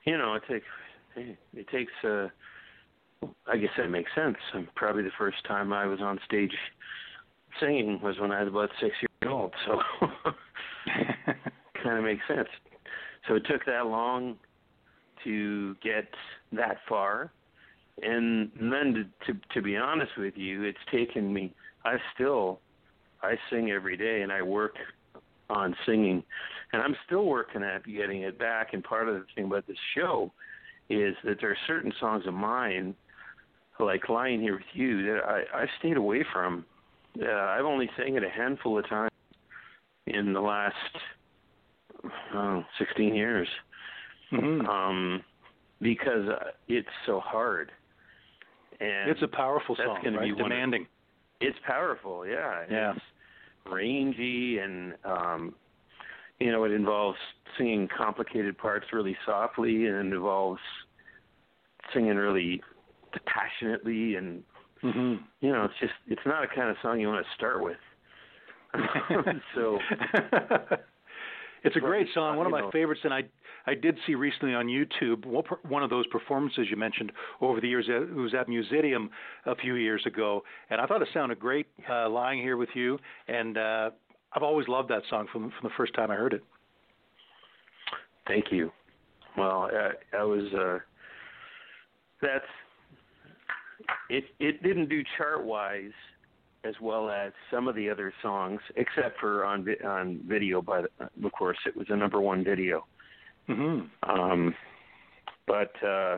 [0.05, 2.27] you know, it takes it takes uh
[3.47, 4.37] I guess that makes sense.
[4.53, 6.51] And probably the first time I was on stage
[7.59, 9.79] singing was when I was about six years old, so
[11.83, 12.49] kind of makes sense.
[13.27, 14.37] So it took that long
[15.23, 16.07] to get
[16.51, 17.31] that far,
[18.01, 21.53] and then to to, to be honest with you, it's taken me.
[21.83, 22.59] I still
[23.23, 24.75] I sing every day and I work
[25.49, 26.23] on singing
[26.73, 29.77] and I'm still working at getting it back and part of the thing about this
[29.95, 30.31] show
[30.89, 32.93] is that there are certain songs of mine
[33.79, 36.65] like lying here with you that I I stayed away from.
[37.21, 39.11] Uh, I've only sang it a handful of times
[40.05, 40.75] in the last
[42.33, 43.47] oh, 16 years.
[44.31, 44.67] Mm-hmm.
[44.67, 45.23] Um
[45.81, 47.71] because uh, it's so hard.
[48.79, 50.37] And it's a powerful song, right?
[50.37, 50.81] Demanding.
[50.83, 50.87] Of,
[51.41, 52.63] it's powerful, yeah.
[52.69, 52.93] Yeah.
[52.93, 53.01] It's
[53.71, 55.55] rangy and um
[56.39, 57.17] you know, it involves
[57.57, 60.61] singing complicated parts really softly and it involves
[61.93, 62.61] singing really
[63.25, 64.43] passionately and
[64.83, 65.23] mm-hmm.
[65.41, 67.77] you know, it's just it's not a kind of song you want to start with.
[69.55, 69.79] so
[71.63, 73.23] it's a great song, one of my favorites, and I
[73.65, 77.85] I did see recently on YouTube one of those performances you mentioned over the years.
[77.89, 79.09] It was at Musideum
[79.45, 82.97] a few years ago, and I thought it sounded great uh, lying here with you.
[83.27, 83.89] And uh,
[84.33, 86.43] I've always loved that song from from the first time I heard it.
[88.27, 88.71] Thank you.
[89.37, 90.53] Well, I, I was.
[90.53, 90.79] Uh,
[92.21, 92.45] that's
[94.09, 94.25] it.
[94.39, 95.91] It didn't do chart wise
[96.63, 100.61] as well as some of the other songs, except for on vi- on video.
[100.61, 100.89] By the,
[101.25, 102.85] of course, it was a number one video.
[103.47, 103.89] Mhm.
[104.03, 104.55] Um,
[105.45, 106.17] but uh,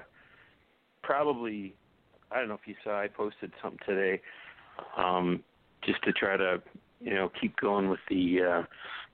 [1.03, 1.75] probably,
[2.31, 4.21] I don't know if you saw, I posted something today,
[4.97, 5.43] um,
[5.83, 6.61] just to try to,
[6.99, 8.63] you know, keep going with the uh,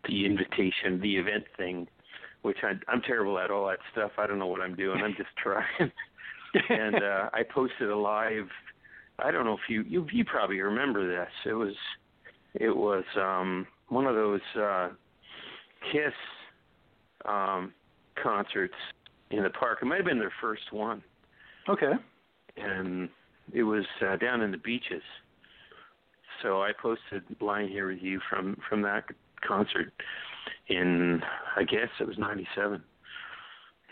[0.08, 1.88] the invitation, the event thing,
[2.44, 4.12] which I, I'm terrible at all that stuff.
[4.18, 5.02] I don't know what I'm doing.
[5.02, 5.92] I'm just trying.
[6.70, 8.48] And uh, I posted a live.
[9.20, 11.30] I don't know if you you you probably remember this.
[11.46, 11.74] It was
[12.56, 14.90] it was um, one of those uh,
[15.92, 16.14] Kiss
[17.26, 17.74] um,
[18.22, 18.74] concerts
[19.32, 19.80] in the park.
[19.82, 21.04] It might have been their first one,
[21.70, 21.94] Okay.
[22.58, 23.10] and
[23.54, 25.04] it was uh, down in the beaches.
[26.42, 29.06] So I posted "Lying Here with You" from from that
[29.48, 29.94] concert
[30.68, 31.22] in
[31.56, 32.82] I guess it was '97,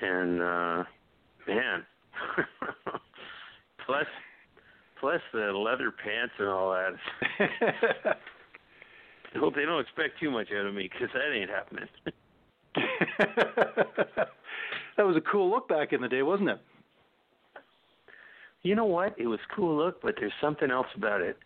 [0.01, 0.83] and uh,
[1.47, 1.85] man,
[3.85, 4.05] plus
[4.99, 6.93] plus the leather pants and all that.
[9.35, 11.87] I hope they don't expect too much out of me because that ain't happening.
[14.97, 16.61] that was a cool look back in the day, wasn't it?
[18.61, 19.15] You know what?
[19.17, 21.37] It was a cool look, but there's something else about it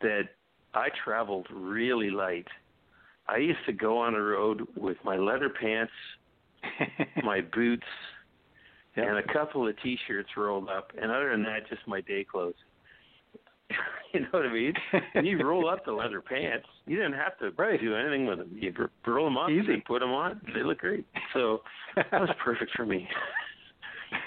[0.00, 0.28] that
[0.74, 2.46] I traveled really light.
[3.28, 5.92] I used to go on the road with my leather pants,
[7.22, 7.84] my boots,
[9.06, 12.54] And a couple of t-shirts rolled up, and other than that, just my day clothes.
[14.14, 14.72] you know what I mean?
[15.14, 16.66] And you roll up the leather pants.
[16.86, 17.80] You didn't have to Right.
[17.80, 18.50] do anything with them.
[18.54, 18.72] You
[19.06, 19.82] roll them up, Easy.
[19.86, 20.40] put them on.
[20.54, 21.04] They look great.
[21.34, 21.60] So
[21.96, 23.06] that was perfect for me.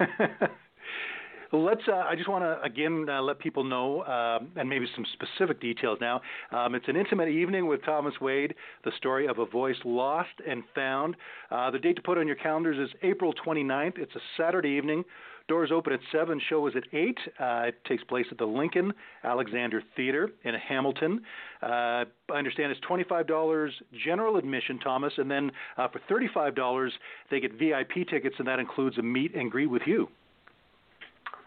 [1.52, 1.82] let's.
[1.88, 5.60] Uh, I just want to again uh, let people know, um, and maybe some specific
[5.60, 6.20] details now.
[6.52, 10.62] Um, it's an intimate evening with Thomas Wade, the story of a voice lost and
[10.74, 11.16] found.
[11.50, 13.98] Uh, the date to put on your calendars is April 29th.
[13.98, 15.04] It's a Saturday evening.
[15.48, 17.18] Doors open at 7, show is at 8.
[17.26, 18.92] Uh, it takes place at the Lincoln
[19.24, 21.22] Alexander Theater in Hamilton.
[21.60, 23.68] Uh, I understand it's $25
[24.04, 26.90] general admission, Thomas, and then uh, for $35
[27.32, 30.08] they get VIP tickets, and that includes a meet and greet with you.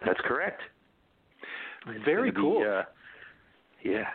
[0.05, 0.61] That's correct.
[2.05, 2.59] Very It's gonna cool.
[2.61, 2.83] Be, uh,
[3.83, 4.07] yeah.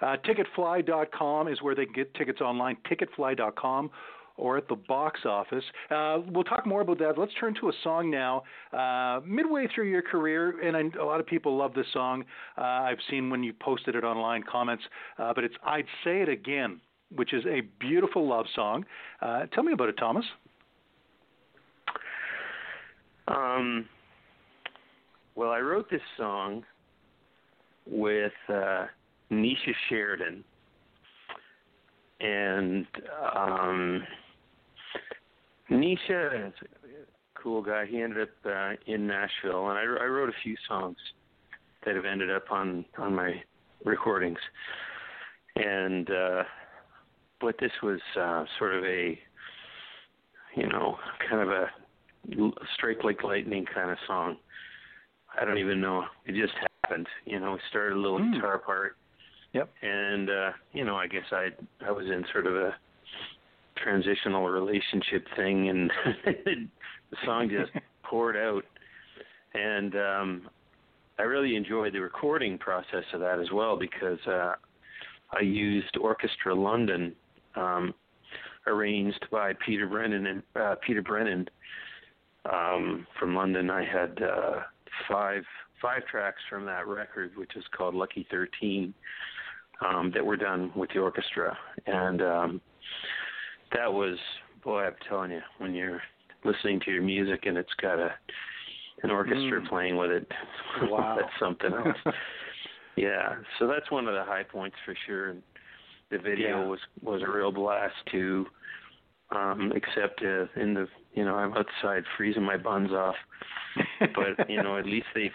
[0.00, 3.90] Uh, ticketfly.com is where they can get tickets online, ticketfly.com
[4.36, 5.64] or at the box office.
[5.90, 7.18] Uh, we'll talk more about that.
[7.18, 8.42] Let's turn to a song now.
[8.72, 12.24] Uh, midway through your career, and I, a lot of people love this song.
[12.56, 14.82] Uh, I've seen when you posted it online comments,
[15.18, 16.80] uh, but it's I'd Say It Again,
[17.14, 18.86] which is a beautiful love song.
[19.20, 20.24] Uh, tell me about it, Thomas.
[23.28, 23.86] Um,
[25.34, 26.64] well, I wrote this song
[27.86, 28.86] with uh,
[29.30, 30.44] Nisha Sheridan,
[32.20, 32.86] and
[33.36, 34.02] um,
[35.70, 37.86] Nisha is a cool guy.
[37.86, 40.96] He ended up uh, in Nashville, and I, I wrote a few songs
[41.84, 43.42] that have ended up on on my
[43.84, 44.38] recordings.
[45.56, 46.42] And uh,
[47.40, 49.18] but this was uh, sort of a,
[50.56, 51.70] you know, kind of a
[52.74, 54.36] strike like lightning kind of song.
[55.38, 56.04] I don't even know.
[56.26, 57.06] It just happened.
[57.24, 58.32] You know, we started a little Hmm.
[58.34, 58.96] guitar part.
[59.52, 59.68] Yep.
[59.82, 61.48] And uh, you know, I guess I
[61.84, 62.74] I was in sort of a
[63.76, 65.90] transitional relationship thing and
[66.24, 68.64] the song just poured out.
[69.54, 70.48] And um
[71.18, 74.54] I really enjoyed the recording process of that as well because uh
[75.32, 77.14] I used Orchestra London
[77.56, 77.94] um
[78.66, 81.48] arranged by Peter Brennan and uh Peter Brennan
[82.50, 83.70] um from London.
[83.70, 84.60] I had uh
[85.08, 85.42] five
[85.82, 88.92] five tracks from that record which is called Lucky 13
[89.86, 92.60] um that were done with the orchestra and um
[93.74, 94.18] that was
[94.62, 96.02] boy I'm telling you when you're
[96.44, 98.10] listening to your music and it's got a
[99.02, 99.68] an orchestra Mm.
[99.68, 100.26] playing with it
[100.90, 101.16] Wow.
[101.18, 102.14] that's something else
[102.96, 105.42] yeah so that's one of the high points for sure and
[106.10, 106.66] the video Yeah.
[106.66, 108.46] was was a real blast too
[109.30, 113.16] um except uh, in the you know I'm outside freezing my buns off
[114.00, 115.30] but you know at least they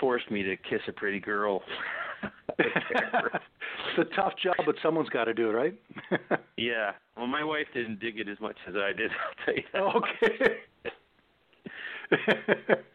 [0.00, 1.62] forced me to kiss a pretty girl
[2.58, 5.74] it's a tough job, but someone's got to do it, right?
[6.56, 9.62] yeah well my wife didn't dig it as much as I did I'll tell you
[9.72, 9.82] that
[10.32, 10.60] okay.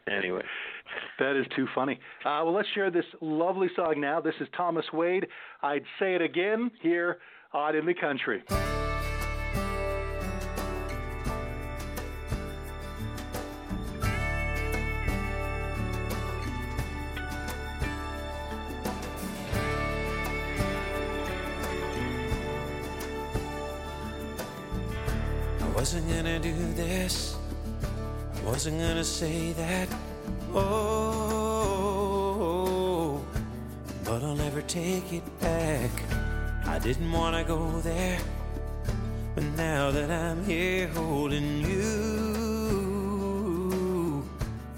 [0.08, 0.44] anyway
[1.20, 2.00] That is too funny.
[2.24, 4.22] Uh, well, let's share this lovely song now.
[4.22, 5.28] This is Thomas Wade.
[5.62, 7.20] I'd say it again here
[7.54, 8.44] on In the Country.
[28.70, 29.90] Wasn't gonna say that.
[30.54, 30.70] Oh,
[34.04, 35.90] but I'll never take it back.
[36.66, 38.20] I didn't want to go there,
[39.34, 42.60] but now that I'm here holding you,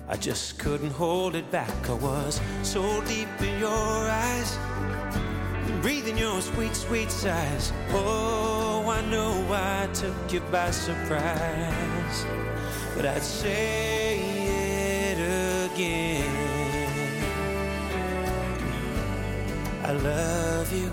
[0.08, 1.90] I just couldn't hold it back.
[1.90, 4.58] I was so deep in your eyes,
[5.82, 7.74] breathing your sweet, sweet sighs.
[7.90, 12.26] Oh, I know I took you by surprise,
[13.02, 14.20] but I'd say
[15.10, 15.18] it
[15.72, 16.30] again.
[19.84, 20.92] I love you.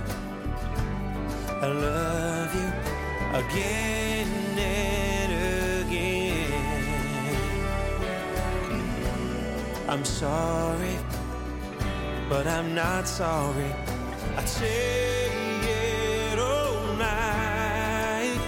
[1.61, 2.69] I love you
[3.43, 5.33] again and
[5.85, 6.51] again.
[9.87, 10.97] I'm sorry,
[12.31, 13.71] but I'm not sorry.
[14.39, 15.29] I'd say
[16.33, 18.41] it all night,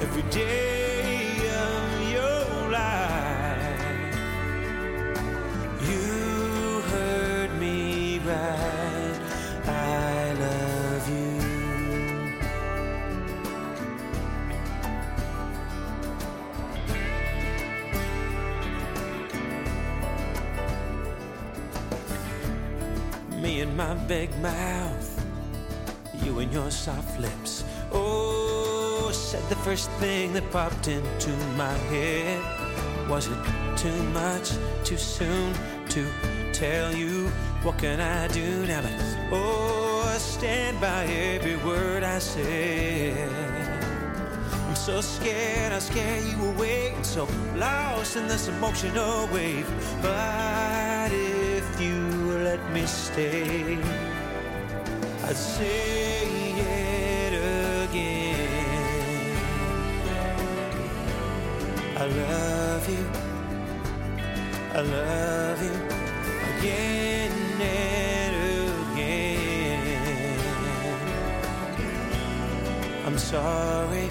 [0.00, 0.71] every day
[24.18, 25.24] big mouth,
[26.22, 27.64] you and your soft lips.
[27.92, 32.38] Oh, said the first thing that popped into my head.
[33.08, 33.38] Was it
[33.74, 34.50] too much,
[34.84, 35.54] too soon
[35.88, 36.06] to
[36.52, 37.28] tell you?
[37.62, 38.82] What can I do now?
[38.82, 38.92] But
[39.32, 43.30] oh, I stand by every word I said.
[44.68, 46.94] I'm so scared, I'll scare you away.
[47.00, 49.66] So lost in this emotional wave.
[50.02, 50.71] But
[52.86, 53.78] stay,
[55.24, 56.22] I'd say
[56.58, 57.32] it
[57.84, 59.36] again.
[61.96, 63.04] I love you.
[64.74, 65.74] I love you
[66.58, 68.34] again and
[68.92, 70.38] again.
[73.06, 74.08] I'm sorry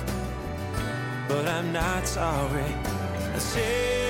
[1.31, 2.73] but I'm not sorry.
[3.33, 4.00] I say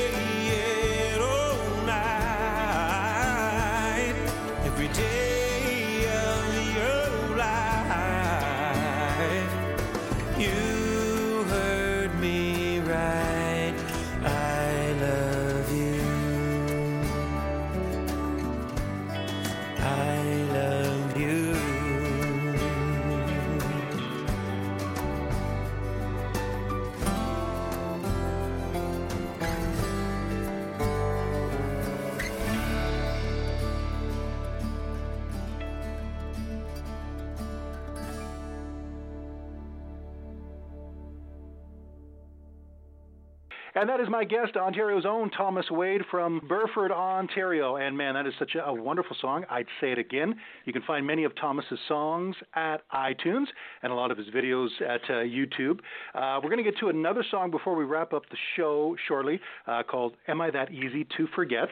[43.92, 47.76] that is my guest, Ontario's own Thomas Wade from Burford, Ontario.
[47.76, 49.44] And man, that is such a, a wonderful song.
[49.50, 50.34] I'd say it again.
[50.64, 53.48] You can find many of Thomas's songs at iTunes
[53.84, 55.80] and a lot of his videos at uh, YouTube.
[56.16, 59.42] Uh, we're going to get to another song before we wrap up the show shortly
[59.68, 61.68] uh, called Am I That Easy to Forget?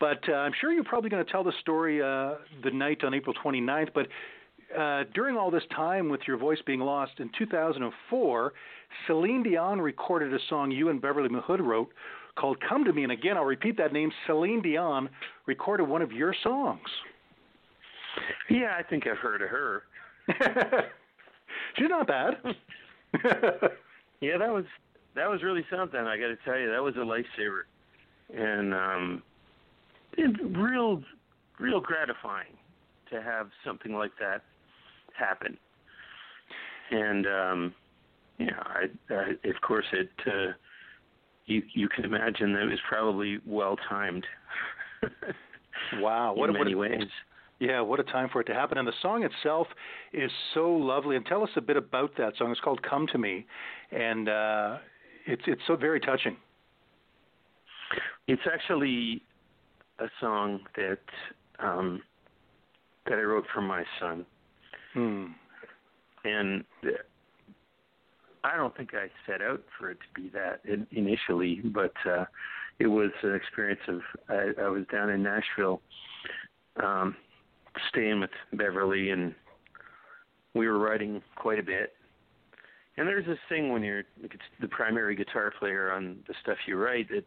[0.00, 3.12] But uh, I'm sure you're probably going to tell the story uh, the night on
[3.12, 3.90] April 29th.
[3.94, 4.06] But
[4.78, 8.52] uh, during all this time with your voice being lost in 2004,
[9.06, 11.88] Celine Dion recorded a song you and Beverley Mahood wrote
[12.36, 13.02] called Come to Me.
[13.02, 15.08] And again, I'll repeat that name Celine Dion
[15.46, 16.80] recorded one of your songs.
[18.48, 19.82] Yeah, I think I've heard of her.
[21.76, 22.34] She's not bad.
[24.22, 24.64] Yeah, that was
[25.16, 25.98] that was really something.
[25.98, 27.62] I got to tell you, that was a lifesaver,
[28.32, 29.22] and um,
[30.16, 31.02] it's real,
[31.58, 32.56] real gratifying
[33.10, 34.42] to have something like that
[35.12, 35.58] happen.
[36.92, 37.74] And um,
[38.38, 40.10] yeah, I, I of course it.
[40.26, 40.52] Uh,
[41.46, 44.26] you you can imagine that it was probably well timed.
[46.00, 47.08] wow, what in a, what many a, ways.
[47.58, 48.78] Yeah, what a time for it to happen.
[48.78, 49.68] And the song itself
[50.12, 51.14] is so lovely.
[51.14, 52.50] And tell us a bit about that song.
[52.50, 53.46] It's called Come to Me.
[53.92, 54.78] And uh,
[55.26, 56.36] it's it's so very touching.
[58.26, 59.22] It's actually
[59.98, 60.98] a song that
[61.58, 62.02] um,
[63.06, 64.24] that I wrote for my son,
[64.94, 65.26] Hmm.
[66.24, 66.88] and uh,
[68.44, 72.24] I don't think I set out for it to be that in, initially, but uh,
[72.78, 75.80] it was an experience of I, I was down in Nashville,
[76.82, 77.14] um,
[77.88, 79.34] staying with Beverley, and
[80.54, 81.92] we were writing quite a bit.
[82.96, 84.02] And there's this thing when you're
[84.60, 87.24] the primary guitar player on the stuff you write that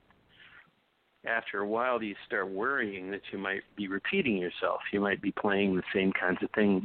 [1.26, 4.82] after a while you start worrying that you might be repeating yourself.
[4.94, 6.84] You might be playing the same kinds of things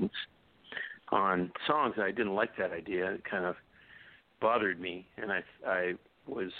[1.10, 1.96] on songs.
[1.98, 3.12] I didn't like that idea.
[3.12, 3.56] It kind of
[4.40, 5.92] bothered me, and I I
[6.26, 6.50] was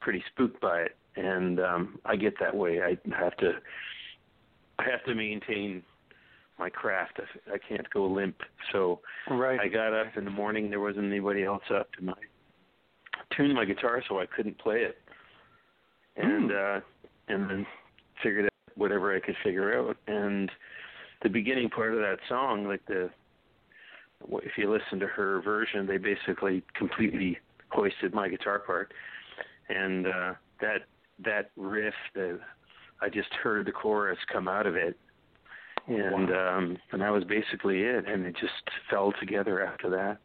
[0.00, 0.96] pretty spooked by it.
[1.16, 2.80] And um, I get that way.
[2.82, 3.52] I have to
[4.78, 5.82] I have to maintain
[6.58, 7.20] my craft.
[7.20, 8.36] I, I can't go limp.
[8.72, 9.60] So right.
[9.60, 10.70] I got up in the morning.
[10.70, 12.14] There wasn't anybody else up, and I
[13.36, 14.98] tuned my guitar so I couldn't play it,
[16.16, 16.78] and Mm.
[16.78, 16.80] uh,
[17.28, 17.66] and then
[18.22, 19.96] figured out whatever I could figure out.
[20.06, 20.50] And
[21.22, 23.10] the beginning part of that song, like the
[24.42, 27.38] if you listen to her version, they basically completely
[27.70, 28.92] hoisted my guitar part,
[29.68, 30.82] and uh, that
[31.24, 32.38] that riff, the
[33.00, 34.96] I just heard the chorus come out of it,
[35.88, 38.52] and um, and that was basically it, and it just
[38.90, 40.18] fell together after that.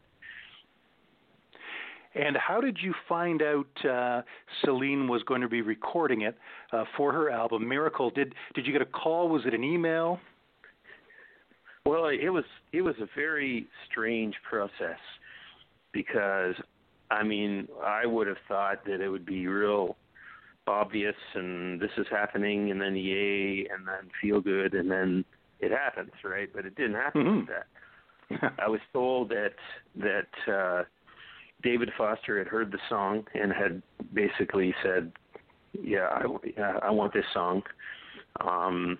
[2.14, 4.22] And how did you find out uh,
[4.64, 6.36] Celine was going to be recording it
[6.72, 8.10] uh, for her album Miracle?
[8.10, 9.28] Did did you get a call?
[9.28, 10.18] Was it an email?
[11.88, 15.00] Well, it was it was a very strange process
[15.92, 16.54] because
[17.10, 19.96] I mean I would have thought that it would be real
[20.66, 25.24] obvious and this is happening and then yay and then feel good and then
[25.60, 26.50] it happens right?
[26.54, 27.48] But it didn't happen Mhm.
[27.48, 28.54] like that.
[28.58, 29.54] I was told that
[29.96, 30.84] that uh
[31.62, 33.82] David Foster had heard the song and had
[34.12, 35.10] basically said
[35.72, 36.24] yeah I
[36.54, 37.62] yeah, I want this song.
[38.42, 38.98] Um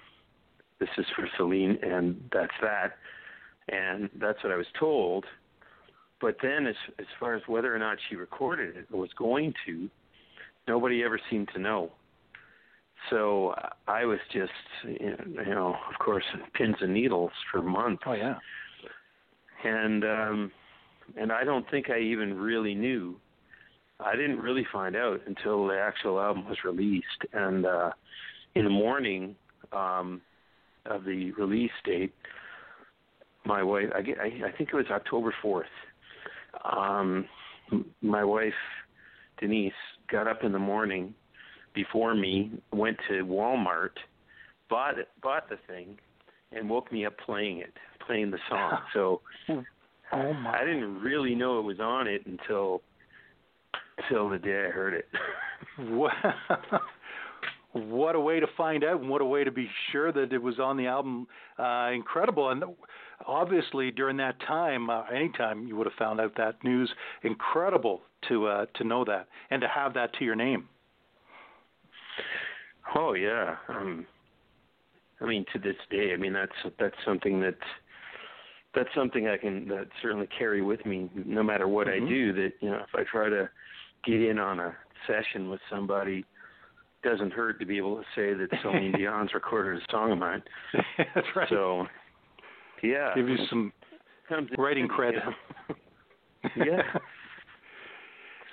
[0.80, 2.92] this is for Celine and that's that.
[3.68, 5.26] And that's what I was told.
[6.20, 9.54] But then as as far as whether or not she recorded it or was going
[9.66, 9.88] to
[10.66, 11.90] nobody ever seemed to know.
[13.10, 13.54] So
[13.86, 14.52] I was just
[14.84, 15.16] you
[15.46, 16.24] know of course
[16.54, 18.02] pins and needles for months.
[18.06, 18.36] Oh yeah.
[19.64, 20.52] and um
[21.16, 23.16] and I don't think I even really knew.
[24.00, 27.24] I didn't really find out until the actual album was released.
[27.32, 27.90] And uh
[28.54, 29.36] in the morning
[29.72, 30.20] um
[30.88, 32.14] of the release date
[33.44, 35.62] my wife I get I, I think it was October 4th
[36.64, 37.26] um
[38.02, 38.52] my wife
[39.40, 39.72] Denise
[40.10, 41.14] got up in the morning
[41.74, 43.90] before me went to Walmart
[44.68, 45.98] bought it bought the thing
[46.52, 47.72] and woke me up playing it
[48.06, 49.20] playing the song so
[50.12, 50.32] Oh.
[50.46, 52.82] I didn't really know it was on it until
[53.98, 55.06] until the day I heard it.
[55.90, 56.12] What,
[57.72, 60.42] what a way to find out, and what a way to be sure that it
[60.42, 61.26] was on the album.
[61.58, 62.64] Uh, incredible, and
[63.26, 66.90] obviously during that time, uh, anytime you would have found out that news,
[67.22, 70.68] incredible to uh, to know that and to have that to your name.
[72.96, 73.56] oh yeah.
[73.68, 74.06] Um
[75.20, 77.56] I mean to this day, I mean that's that's something that
[78.74, 82.06] that's something I can that certainly carry with me no matter what Mhm.
[82.06, 83.48] I do that you know if I try to
[84.04, 84.74] get in on a
[85.06, 86.24] session with somebody
[87.02, 90.42] doesn't hurt to be able to say that Celine Dion's recorded a song of mine.
[91.14, 91.48] That's right.
[91.48, 91.86] So
[92.82, 93.14] yeah.
[93.14, 93.72] Give you some
[94.56, 95.22] writing credit.
[96.56, 96.82] yeah.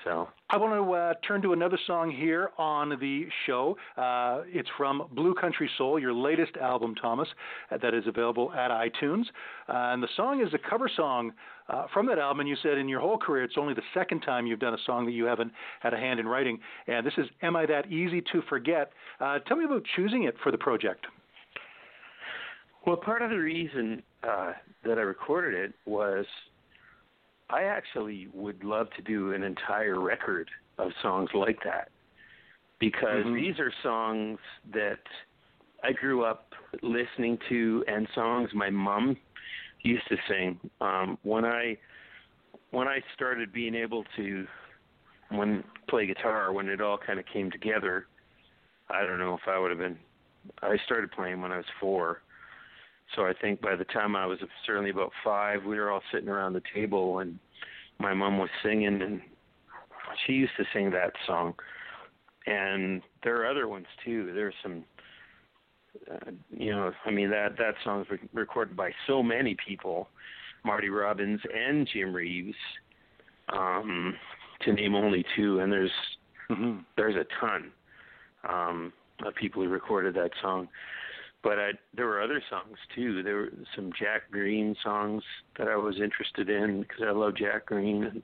[0.03, 3.75] So I want to uh, turn to another song here on the show.
[3.97, 7.27] Uh, it's from Blue Country Soul, your latest album, Thomas,
[7.71, 9.23] uh, that is available at iTunes.
[9.67, 11.31] Uh, and the song is a cover song
[11.67, 12.41] uh, from that album.
[12.41, 14.83] And you said in your whole career, it's only the second time you've done a
[14.85, 16.59] song that you haven't had a hand in writing.
[16.85, 18.91] And this is Am I That Easy to Forget?
[19.19, 21.07] Uh, tell me about choosing it for the project.
[22.85, 26.27] Well, part of the reason that I recorded it was
[27.49, 31.91] I actually would love to do an entire record of songs like that
[32.79, 33.35] because Mhm.
[33.35, 34.99] these are songs that
[35.83, 39.17] I grew up listening to and songs my mom
[39.81, 40.59] used to sing.
[40.81, 41.77] Um, when I
[42.71, 44.47] when I started being able to
[45.29, 48.07] when play guitar, when it all kind of came together,
[48.89, 49.97] I don't know if I would have been.
[50.61, 52.21] I started playing when I was four,
[53.15, 56.29] so I think by the time I was certainly about five, we were all sitting
[56.29, 57.39] around the table and
[57.99, 59.21] my mom was singing, and
[60.25, 61.53] she used to sing that song.
[62.45, 64.31] And there are other ones too.
[64.33, 64.83] There's some,
[66.11, 70.09] uh, you know, I mean that that song's re- recorded by so many people,
[70.63, 72.57] Marty Robbins and Jim Reeves,
[73.53, 74.15] um,
[74.61, 75.59] to name only two.
[75.59, 75.91] And there's
[76.49, 76.79] Mm-hmm.
[76.95, 77.71] there's a ton
[78.47, 78.93] um,
[79.25, 80.67] of people who recorded that song.
[81.45, 83.21] But I, there were other songs too.
[83.21, 85.21] There were some Jack Greene songs
[85.59, 88.03] that I was interested in because I love Jack Greene.
[88.03, 88.23] And,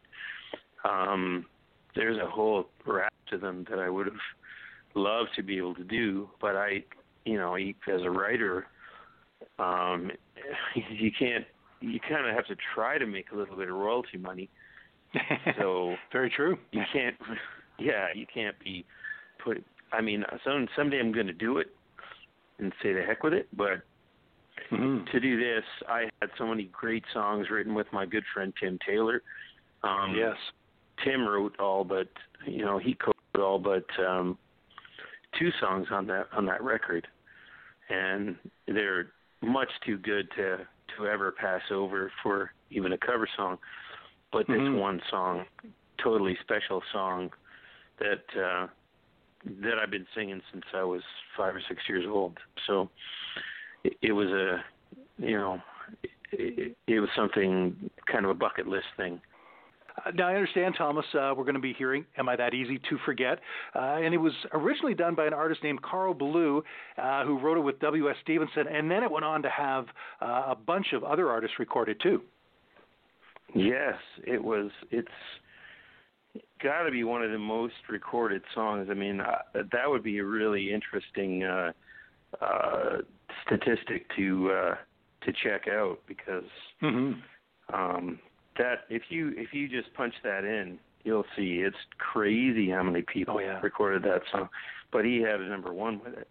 [0.84, 1.46] um,
[1.96, 4.16] there's a whole raft of them that I would have
[4.96, 6.32] loved to be able to do.
[6.42, 6.84] But I,
[7.24, 8.66] you know, as a writer,
[9.60, 10.10] um,
[10.92, 11.46] you can't.
[11.80, 14.50] You kind of have to try to make a little bit of royalty money.
[15.60, 16.58] So Very true.
[16.72, 17.16] you can't
[17.80, 18.86] yeah you can't be
[19.44, 21.68] put i mean some someday i'm going to do it
[22.62, 23.82] and say the heck with it but
[24.70, 28.54] hmm to do this i had so many great songs written with my good friend
[28.60, 29.22] tim taylor
[29.84, 30.36] um Yes.
[31.04, 32.08] tim wrote all but
[32.48, 34.38] you know he co-wrote all but um
[35.38, 37.08] two songs on that on that record
[37.90, 38.36] and
[38.68, 39.08] they're
[39.42, 40.58] much too good to
[40.98, 43.58] to ever pass over for even a cover song.
[44.32, 44.80] But this Mhm.
[44.80, 45.46] one song,
[45.98, 47.32] totally special song
[47.98, 48.68] that uh
[49.46, 51.02] that I've been singing since I was
[51.38, 52.38] 5 or 6 years old.
[52.68, 52.90] So
[53.84, 54.64] it, it was a
[55.18, 55.60] you know
[56.32, 59.22] it, it was something kind of a bucket list thing.
[60.06, 62.80] Uh, Now, I understand, Thomas, uh, we're going to be hearing Am I That Easy
[62.90, 63.40] to Forget?
[63.76, 66.64] Uh, and it was originally done by an artist named Carl Belew,
[66.98, 68.16] uh, who wrote it with W.S.
[68.24, 69.86] Stevenson, and then it went on to have
[70.22, 72.22] uh, a bunch of other artists record it too.
[73.54, 74.72] Yes, it was.
[74.92, 75.10] It's
[76.64, 78.88] got to be one of the most recorded songs.
[78.90, 81.72] I mean, uh, that would be a really interesting uh,
[82.42, 82.98] uh,
[83.46, 84.76] statistic to uh,
[85.26, 86.44] to check out because
[86.82, 87.76] Mm-hmm.
[87.76, 88.20] um,
[88.58, 93.02] that if you if you just punch that in, you'll see it's crazy how many
[93.02, 93.60] people Oh, yeah.
[93.62, 94.50] recorded that song.
[94.92, 96.28] But he had a number one with it.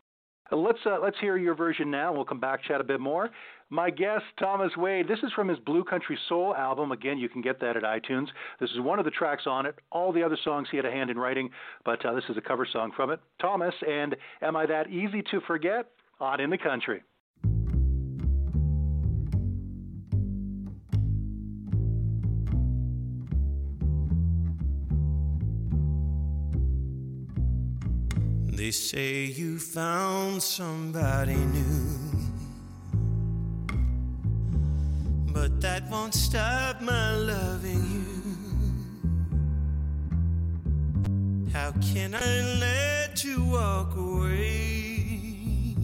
[0.52, 2.12] Let's uh, let's hear your version now.
[2.12, 3.30] We'll come back chat a bit more.
[3.68, 5.06] My guest Thomas Wade.
[5.06, 6.90] This is from his Blue Country Soul album.
[6.90, 8.26] Again, you can get that at iTunes.
[8.58, 9.76] This is one of the tracks on it.
[9.92, 11.50] All the other songs he had a hand in writing,
[11.84, 13.20] but uh, this is a cover song from it.
[13.40, 15.86] Thomas and Am I That Easy to Forget?
[16.20, 17.02] On in the country.
[28.60, 31.98] They say you found somebody new.
[35.32, 38.12] But that won't stop my loving you.
[41.54, 45.74] How can I let you walk away?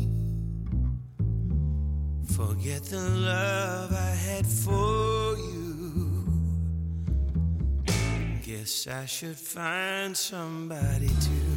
[2.37, 6.27] Forget the love I had for you.
[8.43, 11.56] Guess I should find somebody too.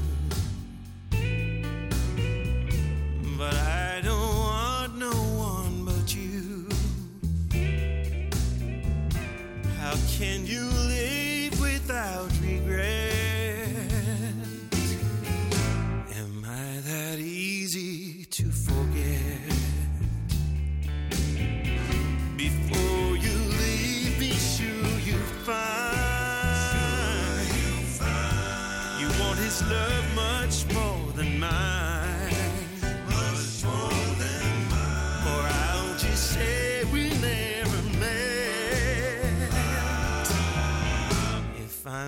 [3.40, 3.89] But I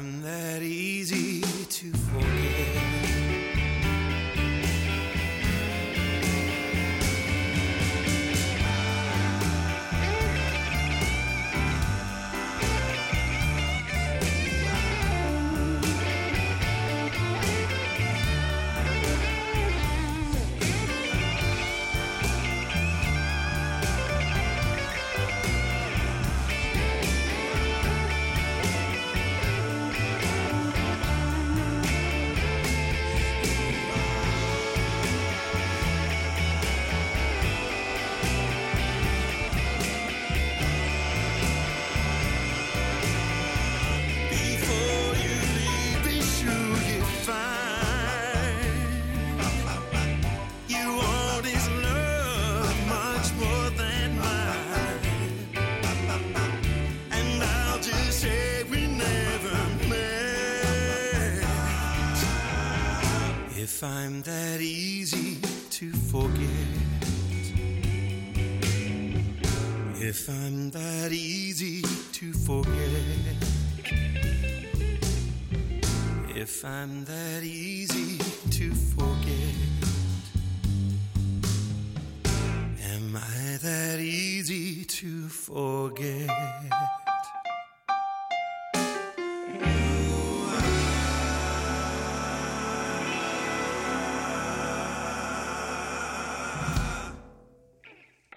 [0.02, 0.81] That easy
[63.82, 65.38] If I'm that easy
[65.72, 66.38] to forget.
[69.96, 72.70] If I'm that easy to forget.
[76.36, 77.31] If I'm that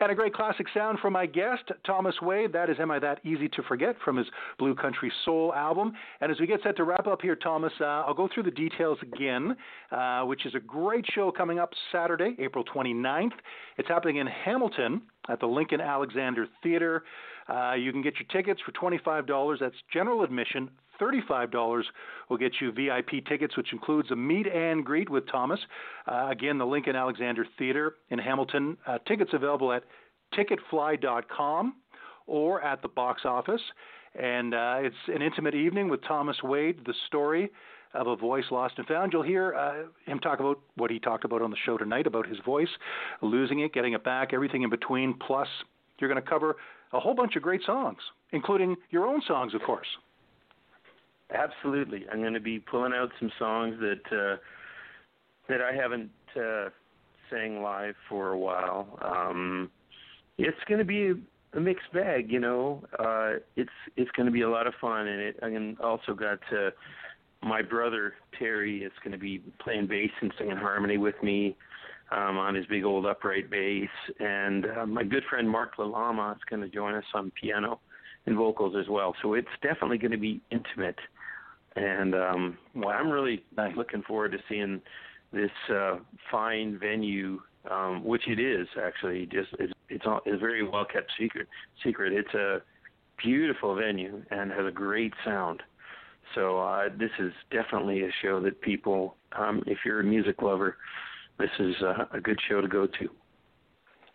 [0.04, 2.52] And a great classic sound from my guest, Thomas Wade.
[2.52, 4.26] That is Am I That Easy to Forget from his
[4.58, 5.94] Blue Country Soul album.
[6.20, 8.50] And as we get set to wrap up here, Thomas, uh, I'll go through the
[8.50, 9.56] details again,
[9.90, 13.32] uh, which is a great show coming up Saturday, April 29th.
[13.78, 15.00] It's happening in Hamilton
[15.30, 17.04] at the Lincoln Alexander Theater.
[17.48, 19.58] Uh, you can get your tickets for $25.
[19.58, 20.68] That's general admission.
[21.00, 21.82] $35
[22.28, 25.60] will get you VIP tickets, which includes a meet and greet with Thomas.
[26.06, 28.76] Uh, again, the Lincoln Alexander Theater in Hamilton.
[28.86, 29.84] Uh, tickets available at
[30.34, 31.74] ticketfly.com
[32.26, 33.60] or at the box office.
[34.14, 37.50] And uh, it's an intimate evening with Thomas Wade, the story.
[37.94, 39.12] of A Voice Lost and Found.
[39.12, 42.26] You'll hear uh, him talk about what he talked about on the show tonight about
[42.26, 42.68] his voice,
[43.22, 45.14] losing it, getting it back, everything in between.
[45.14, 45.48] Plus,
[45.98, 46.56] you're going to cover
[46.92, 47.98] a whole bunch of great songs,
[48.32, 49.86] including your own songs, of course.
[51.32, 54.36] Absolutely, I'm going to be pulling out some songs that uh,
[55.48, 56.68] that I haven't uh,
[57.30, 58.98] sang live for a while.
[59.02, 59.70] Um,
[60.38, 61.14] it's going to be a,
[61.56, 62.82] a mixed bag, you know.
[62.98, 65.36] Uh, it's it's going to be a lot of fun, and it.
[65.42, 66.70] I also got uh,
[67.42, 71.56] my brother Terry is going to be playing bass and singing harmony with me
[72.12, 73.88] um, on his big old upright bass,
[74.20, 77.80] and uh, my good friend Mark Lalama is going to join us on piano
[78.26, 79.14] and vocals as well.
[79.22, 80.98] So it's definitely going to be intimate,
[81.76, 82.90] and um, wow.
[82.90, 83.76] I'm really nice.
[83.76, 84.80] looking forward to seeing
[85.32, 85.96] this uh,
[86.30, 89.26] fine venue, um, which it is actually.
[89.26, 91.48] Just it's it's, all, it's a very well kept secret.
[91.82, 92.12] Secret.
[92.12, 92.62] It's a
[93.22, 95.62] beautiful venue and has a great sound.
[96.34, 100.76] So uh, this is definitely a show that people, um, if you're a music lover,
[101.38, 103.08] this is a, a good show to go to.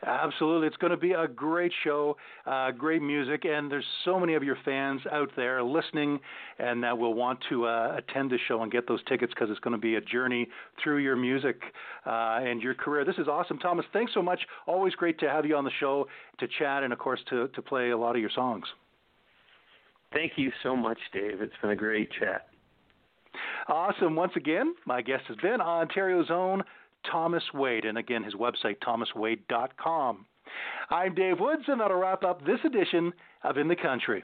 [0.06, 0.68] Absolutely.
[0.68, 4.43] It's going to be a great show, uh, great music, and there's so many of
[4.43, 6.20] your fans out there listening
[6.58, 9.60] and that will want to uh, attend the show and get those tickets because it's
[9.60, 10.47] going to be a journey
[10.82, 11.62] through your music
[12.06, 13.04] uh, and your career.
[13.04, 13.60] This is awesome.
[13.60, 14.39] Thomas, thanks so much.
[14.68, 16.08] Always great to have you on the show
[16.39, 18.66] to chat and, of course, to, to play a lot of your songs.
[20.14, 21.41] Thank you so much, Dave.
[21.41, 22.47] It's been a great chat.
[23.68, 24.16] Awesome.
[24.16, 26.64] Once again, my guest has been Ontario's own
[27.10, 27.86] Thomas Wade.
[27.86, 30.26] And again, his website, thomaswade.com.
[30.89, 34.18] I'm Dave Woods, and that'll wrap up this edition of In the Country.